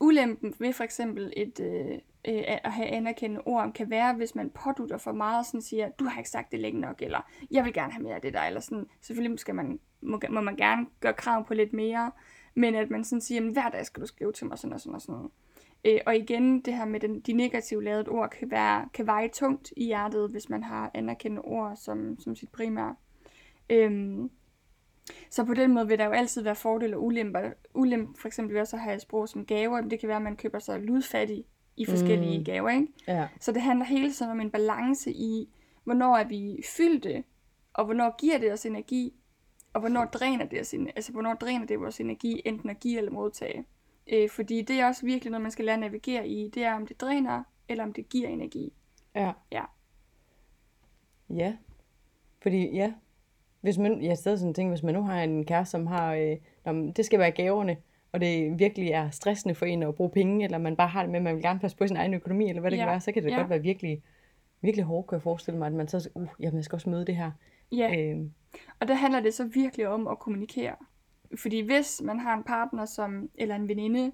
[0.00, 4.50] ulempen ved for eksempel et, øh, øh, at have anerkendende ord kan være, hvis man
[4.50, 7.64] pådutter for meget og sådan siger, du har ikke sagt det længe nok, eller jeg
[7.64, 8.86] vil gerne have mere af det der, eller sådan.
[9.00, 12.10] Selvfølgelig skal man, må, må man gerne gøre krav på lidt mere,
[12.54, 14.94] men at man sådan siger, hver dag skal du skrive til mig sådan og sådan
[14.94, 15.30] og sådan.
[15.84, 19.28] Øh, og igen, det her med den, de negative lavede ord kan, være, kan veje
[19.28, 22.94] tungt i hjertet, hvis man har anerkendende ord som, som sit primære.
[23.70, 24.30] Øhm,
[25.30, 27.50] så på den måde vil der jo altid være fordele og ulemper.
[27.74, 29.80] Ulempe for eksempel også at have et sprog som gaver.
[29.80, 31.44] Det kan være, at man køber sig ludfattig
[31.76, 32.44] i forskellige Mm.
[32.44, 32.68] gaver.
[32.70, 32.86] Ikke?
[33.08, 33.28] Ja.
[33.40, 35.48] Så det handler hele tiden om en balance i,
[35.84, 37.24] hvornår er vi fyldte,
[37.72, 39.14] og hvornår giver det os energi,
[39.72, 43.10] og hvornår dræner det os, altså hvornår dræner det vores energi, enten at give eller
[43.12, 43.64] modtage.
[44.12, 46.48] Øh, fordi det er også virkelig noget, man skal lære at navigere i.
[46.48, 48.72] Det er, om det dræner, eller om det giver energi.
[49.14, 49.32] Ja.
[49.52, 49.64] Ja.
[51.30, 51.56] Ja.
[52.42, 52.92] Fordi, ja.
[53.66, 56.36] Hvis man, jeg stadig sådan tænker, hvis man nu har en kæreste, som har, øh,
[56.96, 57.76] det skal være gaverne,
[58.12, 61.10] og det virkelig er stressende for en at bruge penge, eller man bare har det
[61.10, 62.82] med, at man vil gerne passe på sin egen økonomi, eller hvad det Ja.
[62.82, 63.36] kan være, så kan det Ja.
[63.36, 64.02] godt være virkelig,
[64.60, 67.06] virkelig hårdt, kan jeg forestille mig, at man så, uh, jamen, jeg skal også møde
[67.06, 67.30] det her.
[67.72, 67.96] Ja.
[67.98, 68.16] Øh,
[68.80, 70.74] Og der handler det så virkelig om at kommunikere.
[71.38, 74.12] Fordi hvis man har en partner, som, eller en veninde,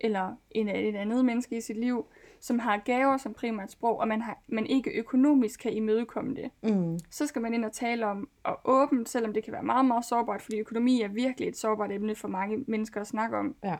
[0.00, 2.06] eller en, et andet menneske i sit liv,
[2.44, 6.50] som har gaver som primært sprog, og man, har, man ikke økonomisk kan imødekomme det,
[6.62, 9.86] mm, så skal man ind og tale om, og åbent, selvom det kan være meget,
[9.86, 13.56] meget sårbart, fordi økonomi er virkelig et sårbart emne for mange mennesker at snakke om.
[13.64, 13.76] ja.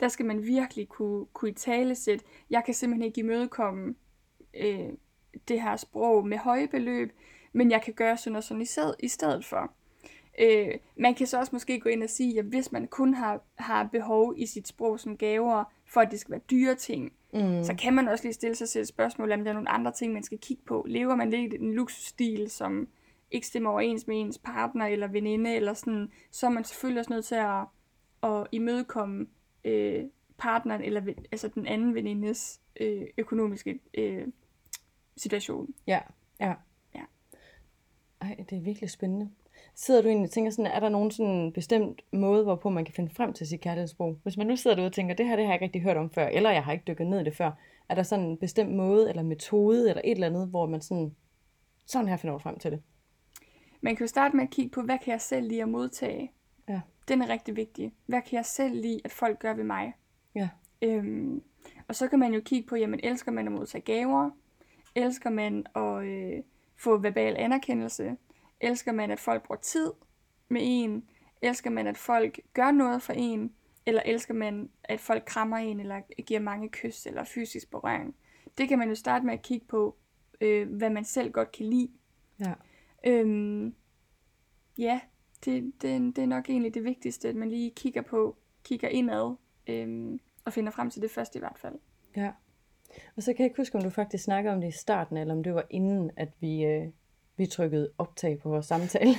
[0.00, 3.94] Der skal man virkelig kunne, kunne i tale sætte, jeg kan simpelthen ikke imødekomme
[4.54, 4.88] øh,
[5.48, 7.12] det her sprog med høje beløb,
[7.52, 8.66] men jeg kan gøre sådan og sådan
[8.98, 9.72] i stedet for.
[10.40, 13.40] Øh, man kan så også måske gå ind og sige, at hvis man kun har,
[13.54, 17.64] har behov i sit sprog som gaver, for at det skal være dyre ting, mm.
[17.64, 19.92] så kan man også lige stille sig selv et spørgsmål, om der er nogle andre
[19.92, 20.84] ting, man skal kigge på.
[20.88, 22.88] Lever man lidt en luksusstil, som
[23.30, 27.12] ikke stemmer overens med ens partner eller veninde, eller sådan, så er man selvfølgelig også
[27.12, 27.64] nødt til at,
[28.22, 29.26] at imødekomme
[29.64, 30.04] øh,
[30.38, 34.26] partneren, eller altså den anden venindes øh, økonomiske øh,
[35.16, 35.74] situation.
[35.86, 36.00] Ja,
[36.40, 36.54] ja.
[36.94, 37.02] ja.
[38.20, 39.30] Ej, det er virkelig spændende.
[39.78, 42.94] Sidder du egentlig og tænker sådan, er der nogen sådan bestemt måde, hvorpå man kan
[42.94, 44.18] finde frem til sit kærlighedssprog?
[44.22, 45.96] Hvis man nu sidder derude og tænker, det her det har jeg ikke rigtig hørt
[45.96, 47.50] om før, eller jeg har ikke dykket ned i det før,
[47.88, 51.14] er der sådan en bestemt måde, eller metode, eller et eller andet, hvor man sådan,
[51.86, 52.82] sådan her finder frem til det?
[53.80, 56.32] Man kan jo starte med at kigge på, hvad kan jeg selv lide at modtage?
[56.68, 56.80] Ja.
[57.08, 57.92] Den er rigtig vigtig.
[58.06, 59.92] Hvad kan jeg selv lide, at folk gør ved mig?
[60.34, 60.48] Ja.
[60.82, 61.42] Øhm,
[61.88, 64.30] og så kan man jo kigge på, jamen elsker man at modtage gaver?
[64.94, 66.42] Elsker man at øh,
[66.76, 68.16] få verbal anerkendelse?
[68.60, 69.92] Elsker man, at folk bruger tid
[70.48, 71.08] med en?
[71.42, 73.52] Elsker man, at folk gør noget for en?
[73.86, 78.14] Eller elsker man, at folk krammer en, eller giver mange kys, eller fysisk berøring?
[78.58, 79.96] Det kan man jo starte med at kigge på,
[80.40, 81.90] øh, hvad man selv godt kan lide.
[82.40, 82.54] Ja.
[83.06, 83.74] Øhm,
[84.78, 85.00] ja,
[85.44, 89.36] det, det, det er nok egentlig det vigtigste, at man lige kigger på, kigger indad,
[89.66, 91.74] øhm, og finder frem til det første i hvert fald.
[92.16, 92.32] Ja.
[93.16, 95.34] Og så kan jeg ikke huske, om du faktisk snakkede om det i starten, eller
[95.34, 96.88] om det var inden, at vi, øh,
[97.36, 99.14] vi trykkede optag på vores samtale.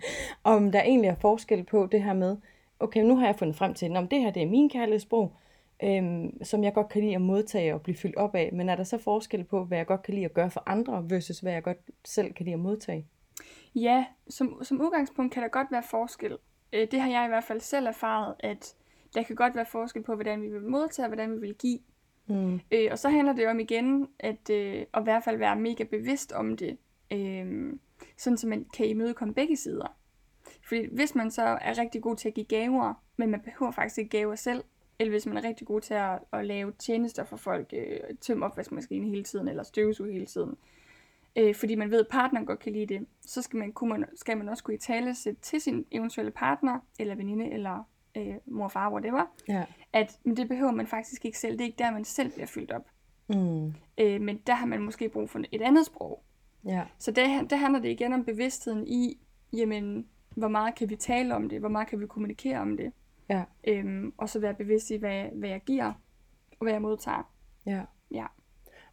[0.44, 2.36] om der egentlig er forskel på det her med,
[2.80, 5.36] okay, nu har jeg fundet frem til, om det her det er min kærlighedssprog,
[5.82, 8.50] øhm, som jeg godt kan lide at modtage og blive fyldt op af.
[8.52, 11.04] Men er der så forskel på, hvad jeg godt kan lide at gøre for andre,
[11.10, 13.06] versus hvad jeg godt selv kan lide at modtage?
[13.74, 16.38] Ja, som, som udgangspunkt kan der godt være forskel.
[16.72, 18.74] Øh, det har jeg i hvert fald selv erfaret, at
[19.14, 21.78] der kan godt være forskel på, hvordan vi vil modtage og hvordan vi vil give.
[22.26, 22.60] Mm.
[22.70, 25.84] Øh, og så handler det om igen, at, øh, at i hvert fald være mega
[25.84, 26.78] bevidst om det,
[27.12, 27.72] øh,
[28.16, 29.96] sådan så man kan imødekomme begge sider.
[30.68, 33.98] Fordi hvis man så er rigtig god til at give gaver, men man behøver faktisk
[33.98, 34.64] ikke gaver selv,
[34.98, 38.46] eller hvis man er rigtig god til at, at lave tjenester for folk, øh, tømme
[38.46, 40.56] opvaskemaskinen hele tiden, eller støvsuge hele tiden,
[41.36, 44.04] øh, fordi man ved, at partneren godt kan lide det, så skal man, kunne man,
[44.16, 48.68] skal man også kunne i tale til sin eventuelle partner, eller veninde, eller øh, mor,
[48.68, 49.64] far, whatever, Ja.
[49.92, 51.52] at men det behøver man faktisk ikke selv.
[51.52, 52.86] Det er ikke der, man selv bliver fyldt op.
[53.28, 53.66] Mm.
[53.98, 56.22] Øh, men der har man måske brug for et andet sprog.
[56.66, 56.82] Ja.
[56.98, 59.18] Så der, der handler det igen om bevidstheden i,
[59.52, 62.92] jamen, hvor meget kan vi tale om det, hvor meget kan vi kommunikere om det,
[63.28, 63.42] Ja.
[63.64, 65.86] øhm, og så være bevidst i, hvad, hvad jeg giver,
[66.50, 67.30] og hvad jeg modtager.
[67.66, 67.82] Ja.
[68.10, 68.26] Ja.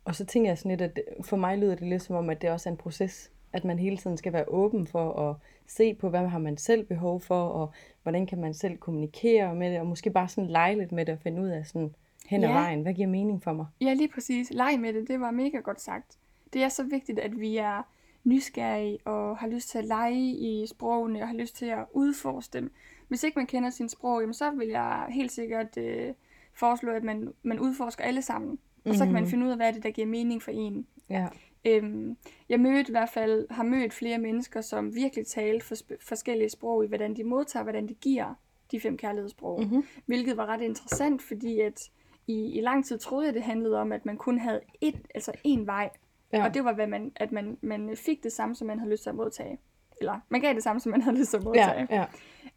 [0.06, 2.42] Og så tænker jeg sådan lidt, at for mig lyder det lidt som om, at
[2.42, 3.32] det også er en proces.
[3.54, 5.36] At man hele tiden skal være åben for at
[5.68, 7.72] se på, hvad har man selv behov for, og
[8.04, 11.14] hvordan kan man selv kommunikere med det, og måske bare sådan lege lidt med det
[11.14, 11.96] og finde ud af sådan
[12.28, 12.56] hen ad Ja.
[12.56, 13.66] vejen, hvad giver mening for mig?
[13.82, 14.52] Ja, lige præcis.
[14.52, 16.18] Leg med det, det var mega godt sagt.
[16.54, 17.82] Det er så vigtigt, at vi er
[18.24, 22.54] nysgerrige og har lyst til at lege i sprogene og har lyst til at udforske
[22.54, 22.72] dem.
[23.08, 26.14] Hvis ikke man kender sin sprog, jamen, så vil jeg helt sikkert øh,
[26.54, 28.60] foreslå, at man, man udforsker alle sammen.
[28.86, 29.30] Og så kan man Mhm.
[29.30, 30.88] finde ud af, hvad er det, der giver mening for en.
[31.10, 31.28] Ja.
[31.66, 32.18] Øhm,
[32.50, 36.84] jeg mødte i hvert fald, har mødt flere mennesker, som virkelig taler for forskellige sprog
[36.86, 38.34] i, hvordan de modtager, hvordan de giver
[38.72, 39.62] de fem kærlighedssprog.
[39.64, 39.84] Mhm.
[40.06, 41.90] Hvilket var ret interessant, fordi at
[42.28, 45.32] i, i lang tid troede jeg, det handlede om, at man kun havde et, altså
[45.48, 45.90] én vej.
[46.34, 46.46] Ja.
[46.46, 49.04] Og det var, hvad man, at man, man fik det samme, som man havde lyst
[49.04, 49.58] til at modtage.
[50.00, 51.88] Eller man gav det samme, som man havde lyst til at modtage.
[51.90, 52.06] ja,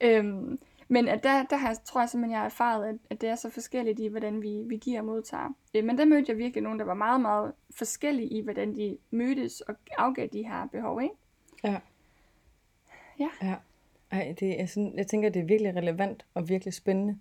[0.01, 0.19] ja.
[0.19, 0.59] Øhm,
[0.89, 3.29] men at der, der har, jeg- tror jeg simpelthen, jeg har erfaret, at, at det
[3.29, 5.55] er så forskelligt i, hvordan vi, vi giver og modtager.
[5.75, 8.99] Øh, men der mødte jeg virkelig nogen, der var meget, meget forskellige i, hvordan de
[9.11, 11.15] mødtes og afgav de her behov, ikke?
[11.65, 11.77] Ja.
[13.19, 13.29] Ja.
[13.43, 13.55] ja.
[14.11, 17.19] Ej, det er sådan, jeg tænker, det er virkelig relevant og virkelig spændende.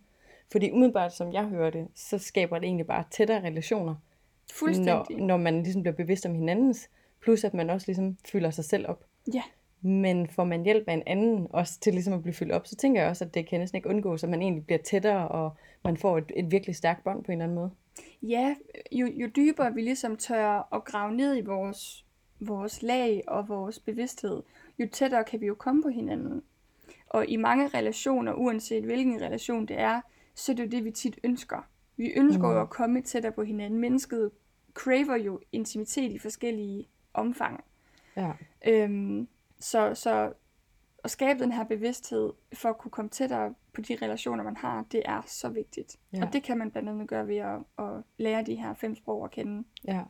[0.51, 3.95] Fordi umiddelbart, som jeg hører det, så skaber det egentlig bare tættere relationer,
[4.59, 5.17] Fuldstændig.
[5.17, 6.89] når, når man ligesom bliver bevidst om hinandens,
[7.21, 9.05] plus at man også ligesom fylder sig selv op.
[9.33, 9.43] Ja.
[9.81, 12.75] Men får man hjælp af en anden også til ligesom at blive fyldt op, så
[12.75, 15.55] tænker jeg også, at det kan næsten ikke undgås, at man egentlig bliver tættere, og
[15.83, 17.71] man får et, et virkelig stærkt bånd på en eller anden måde.
[18.21, 18.55] Ja,
[18.91, 22.05] jo, jo dybere vi ligesom tør at grave ned i vores,
[22.39, 24.41] vores lag og vores bevidsthed,
[24.79, 26.43] jo tættere kan vi jo komme på hinanden.
[27.09, 30.01] Og i mange relationer, uanset hvilken relation det er,
[30.35, 31.67] så er det jo det, vi tit ønsker.
[31.97, 33.79] Vi ønsker jo at komme tættere på hinanden.
[33.79, 34.31] Mennesket
[34.73, 37.63] craver jo intimitet i forskellige omfang.
[38.15, 38.31] Ja.
[38.67, 39.27] Øhm,
[39.59, 40.33] så, så
[41.03, 44.85] at skabe den her bevidsthed for at kunne komme tættere på de relationer, man har,
[44.91, 45.97] det er så vigtigt.
[46.13, 46.25] Ja.
[46.25, 49.23] Og det kan man blandt andet gøre ved at, at lære de her fem sprog
[49.23, 49.63] at kende.
[49.87, 50.03] Ja.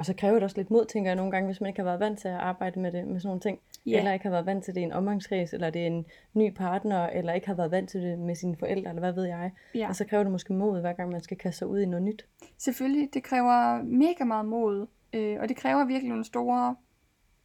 [0.00, 0.02] Ja.
[0.02, 1.84] Og så kræver det også lidt mod, tænker jeg nogle gange, hvis man ikke har
[1.84, 3.58] været vant til at arbejde med det, med sådan nogle ting.
[3.86, 3.98] Ja.
[3.98, 6.54] Eller ikke har været vant til det i en omgangskreds, eller det er en ny
[6.54, 9.50] partner, eller ikke har været vant til det med sine forældre, eller hvad ved jeg.
[9.74, 9.88] Ja.
[9.88, 12.02] Og så kræver det måske mod, hver gang man skal kaste sig ud i noget
[12.02, 12.26] nyt.
[12.58, 16.76] Selvfølgelig, det kræver mega meget mod, øh, og det kræver virkelig nogle store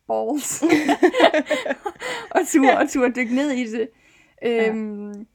[0.08, 0.64] balls.
[2.36, 3.90] og tur og tur dykke ned i det.
[4.44, 5.28] Øhm,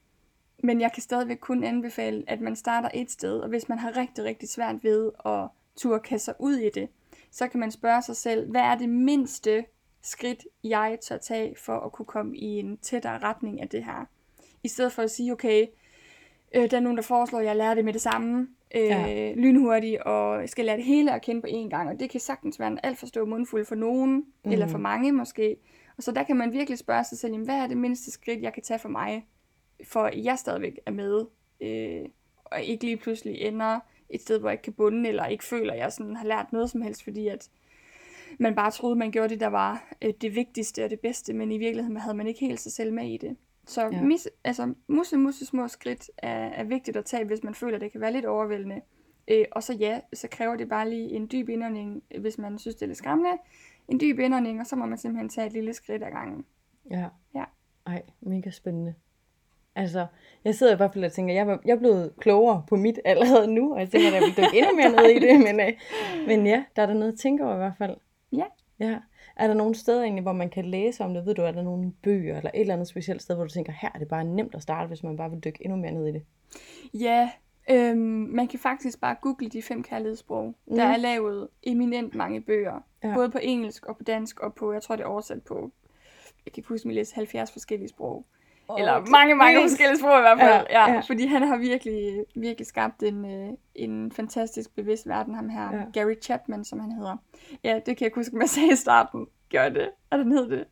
[0.63, 3.97] men jeg kan stadigvæk kun anbefale, at man starter et sted, og hvis man har
[3.97, 6.89] rigtig, rigtig svært ved at turde kaste sig ud i det,
[7.31, 9.65] så kan man spørge sig selv, hvad er det mindste
[10.01, 14.05] skridt, jeg tør tage for at kunne komme i en tættere retning af det her.
[14.63, 15.67] I stedet for at sige, okay,
[16.55, 19.33] øh, der er nogen, der foreslår, at jeg lærer det med det samme, øh, ja.
[19.33, 22.59] lynhurtigt, og skal lære det hele at kende på én gang, og det kan sagtens
[22.59, 24.51] være en alt for stor mundfuld for nogen, mm.
[24.51, 25.57] eller for mange måske.
[25.97, 28.41] Og så der kan man virkelig spørge sig selv, jamen, hvad er det mindste skridt,
[28.41, 29.27] jeg kan tage for mig,
[29.87, 31.25] for at jeg stadigvæk er med,
[31.61, 32.09] øh,
[32.45, 33.79] og ikke lige pludselig ender
[34.13, 36.53] et sted, hvor jeg ikke kan bunde, eller ikke føler, at jeg sådan har lært
[36.53, 37.49] noget som helst, fordi at
[38.39, 41.51] man bare troede, man gjorde det, der var øh, det vigtigste og det bedste, men
[41.51, 43.37] i virkeligheden havde man ikke helt sig selv med i det.
[43.65, 44.01] Så ja.
[44.01, 47.81] mis, altså, musse, musse små skridt er, er vigtigt at tage, hvis man føler, at
[47.81, 48.81] det kan være lidt overvældende.
[49.27, 52.75] Øh, og så ja, så kræver det bare lige en dyb indånding, hvis man synes,
[52.75, 53.37] det er lidt skræmmende.
[53.87, 56.45] En dyb indånding, og så må man simpelthen tage et lille skridt ad gangen.
[56.89, 57.07] Ja.
[57.35, 57.43] Ja.
[57.85, 58.95] Ej, mega spændende.
[59.75, 60.05] Altså,
[60.45, 62.99] jeg sidder i hvert fald og tænker, jeg, var, jeg er blevet klogere på mit
[63.05, 65.59] allerede nu, og jeg tænker, at jeg vil dykke endnu mere ned i det, men,
[65.59, 65.73] øh,
[66.27, 67.97] men ja, der er der noget at tænke over i hvert fald.
[68.31, 68.45] Ja.
[68.79, 68.97] Ja.
[69.35, 71.25] Er der nogle steder egentlig, hvor man kan læse om det?
[71.25, 73.73] Ved du, er der nogle bøger eller et eller andet specielt sted, hvor du tænker,
[73.81, 76.07] her er det bare nemt at starte, hvis man bare vil dykke endnu mere ned
[76.07, 76.23] i det?
[76.93, 77.29] Ja,
[77.69, 77.97] øhm,
[78.31, 80.55] man kan faktisk bare google de fem kærlighedssprog.
[80.67, 80.75] Mm.
[80.75, 82.83] Der er lavet eminent mange bøger.
[83.03, 83.13] Ja.
[83.13, 85.71] Både på engelsk og på dansk og på, jeg tror det er oversat på,
[86.45, 88.25] jeg kan ikke huske, at læse 70 forskellige sprog.
[88.71, 90.67] Oh, Eller mange, mange forskellige sprog i hvert fald.
[90.69, 90.99] Ja, ja, ja.
[91.07, 95.75] Fordi han har virkelig, virkelig skabt en, øh, en fantastisk bevidst verden, ham her.
[95.75, 95.99] Ja.
[95.99, 97.17] Gary Chapman, som han hedder.
[97.63, 99.27] Ja, det kan jeg huske, jeg sagde i starten.
[99.49, 99.89] Gør det?
[100.11, 100.65] Er den hed det?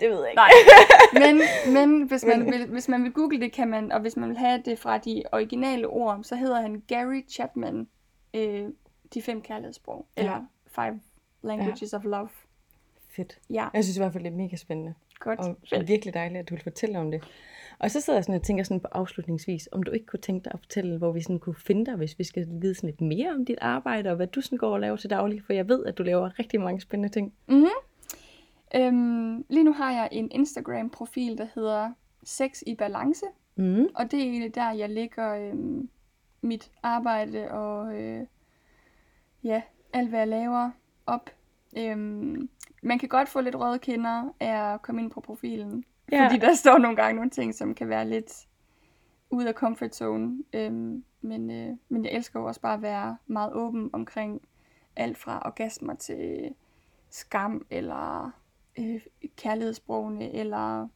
[0.00, 0.36] Det ved jeg ikke.
[0.36, 0.50] Nej.
[1.26, 1.42] Men,
[1.74, 4.38] men, hvis, man vil, hvis man vil google det, kan man, og hvis man vil
[4.38, 7.88] have det fra de originale ord, så hedder han Gary Chapman,
[8.34, 8.68] øh,
[9.14, 10.06] de fem kærlighedssprog.
[10.16, 10.22] Ja.
[10.22, 11.00] Eller Five
[11.42, 11.98] Languages ja.
[11.98, 12.28] of Love.
[13.20, 13.38] Fedt.
[13.50, 13.68] Ja.
[13.74, 14.94] Jeg synes i hvert fald, det er mega spændende.
[15.18, 15.38] Godt.
[15.38, 17.24] Og det er virkelig dejligt, at du vil fortælle om det.
[17.78, 20.44] Og så sidder jeg sådan og tænker sådan på afslutningsvis, om du ikke kunne tænke
[20.44, 23.00] dig at fortælle, hvor vi sådan kunne finde dig, hvis vi skal vide sådan lidt
[23.00, 25.68] mere om dit arbejde, og hvad du sådan går og laver til daglig, for jeg
[25.68, 27.32] ved, at du laver rigtig mange spændende ting.
[27.48, 27.66] Mm-hmm.
[28.74, 31.92] Øhm, lige nu har jeg en Instagram-profil, der hedder
[32.24, 33.86] Sex i Balance, mm.
[33.94, 35.88] og det er egentlig der, jeg lægger øhm,
[36.40, 38.26] mit arbejde og øh,
[39.44, 39.62] ja,
[39.92, 40.70] alt hvad jeg laver
[41.06, 41.30] op.
[41.76, 42.48] Øhm,
[42.82, 45.84] man kan godt få lidt røde kinder af at komme ind på profilen.
[46.12, 46.26] Ja.
[46.26, 48.46] Fordi der står nogle gange nogle ting, som kan være lidt
[49.30, 50.44] ud af comfort zone.
[50.52, 54.42] Øhm, men, øh, men jeg elsker jo også bare at være meget åben omkring
[54.96, 56.54] alt fra orgasmer til
[57.10, 58.30] skam, eller
[58.78, 59.00] øh,
[59.36, 60.88] kærlighedssprogene, eller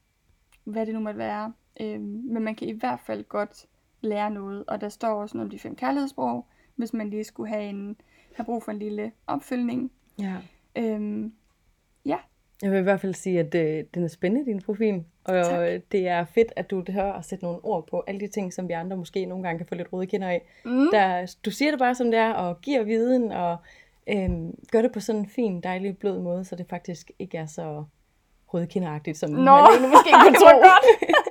[0.64, 1.53] hvad det nu måtte være.
[1.80, 3.66] Øhm, men man kan i hvert fald godt
[4.01, 7.49] lære noget, og der står også noget om de fem kærlighedssprog, hvis man lige skulle
[7.49, 7.97] have, en,
[8.35, 9.93] have brug for en lille opfølgning.
[10.18, 10.37] Ja.
[10.76, 11.32] Øhm.
[12.62, 15.05] Jeg vil i hvert fald sige, at øh, den er spændende, din profil.
[15.24, 15.80] Og tak.
[15.92, 18.68] det er fedt, at du tør at sætte nogle ord på alle de ting, som
[18.68, 20.42] vi andre måske nogle gange kan få lidt røde kinder af.
[20.64, 20.88] Mm.
[20.92, 23.57] Der, du siger det bare som det er, og giver viden, og
[24.07, 27.46] øhm, gør det på sådan en fin, dejlig, blød måde, så det faktisk ikke er
[27.46, 27.84] så
[28.46, 29.38] røde kinderagtigt, som Nå.
[29.38, 30.62] man egentlig måske kunne tro.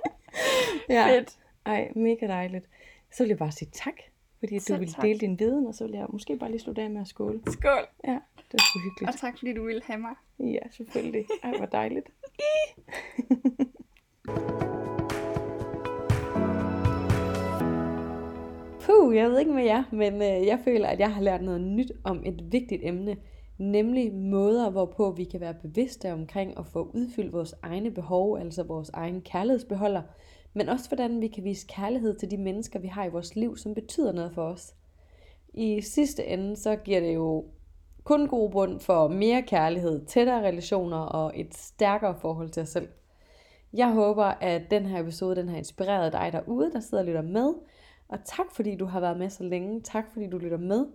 [0.95, 1.07] ja.
[1.07, 1.37] Fedt.
[1.65, 2.65] Ej, mega dejligt.
[3.11, 3.93] Så vil jeg bare sige tak,
[4.43, 5.03] fordi Selv du ville tak.
[5.03, 7.41] dele din viden, og så vil jeg måske bare lige slutte af med at skåle.
[7.47, 7.87] Skål.
[8.07, 9.09] Ja, det var sgu hyggeligt.
[9.09, 10.15] Og tak fordi du ville have mig.
[10.39, 11.25] Ja, selvfølgelig.
[11.43, 12.07] Ej, hvor dejligt.
[18.85, 21.61] Puh, jeg ved ikke med jer, men øh, jeg føler, at jeg har lært noget
[21.61, 23.17] nyt om et vigtigt emne,
[23.57, 28.63] nemlig måder, hvorpå vi kan være bevidste omkring at få udfyldt vores egne behov, altså
[28.63, 30.01] vores egen kærlighedsbeholder,
[30.53, 33.57] men også hvordan vi kan vise kærlighed til de mennesker, vi har i vores liv,
[33.57, 34.73] som betyder noget for os.
[35.53, 37.45] I sidste ende, så giver det jo
[38.03, 42.87] kun god grund for mere kærlighed, tættere relationer og et stærkere forhold til os selv.
[43.73, 47.21] Jeg håber, at den her episode den har inspireret dig derude, der sidder og lytter
[47.21, 47.53] med.
[48.07, 49.81] Og tak fordi du har været med så længe.
[49.81, 50.85] Tak fordi du lytter med.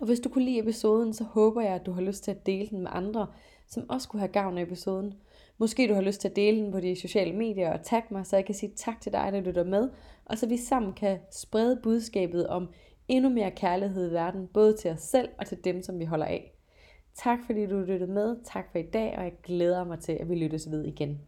[0.00, 2.46] Og hvis du kunne lide episoden, så håber jeg, at du har lyst til at
[2.46, 3.26] dele den med andre,
[3.68, 5.14] som også kunne have gavn af episoden.
[5.58, 8.26] Måske du har lyst til at dele den på de sociale medier og tagge mig,
[8.26, 9.88] så jeg kan sige tak til dig, der lytter med.
[10.24, 12.68] Og så vi sammen kan sprede budskabet om
[13.08, 16.26] endnu mere kærlighed i verden, både til os selv og til dem, som vi holder
[16.26, 16.54] af.
[17.14, 18.36] Tak fordi du lyttede med.
[18.44, 21.20] Tak for i dag, og jeg glæder mig til, at vi lyttes ved igen.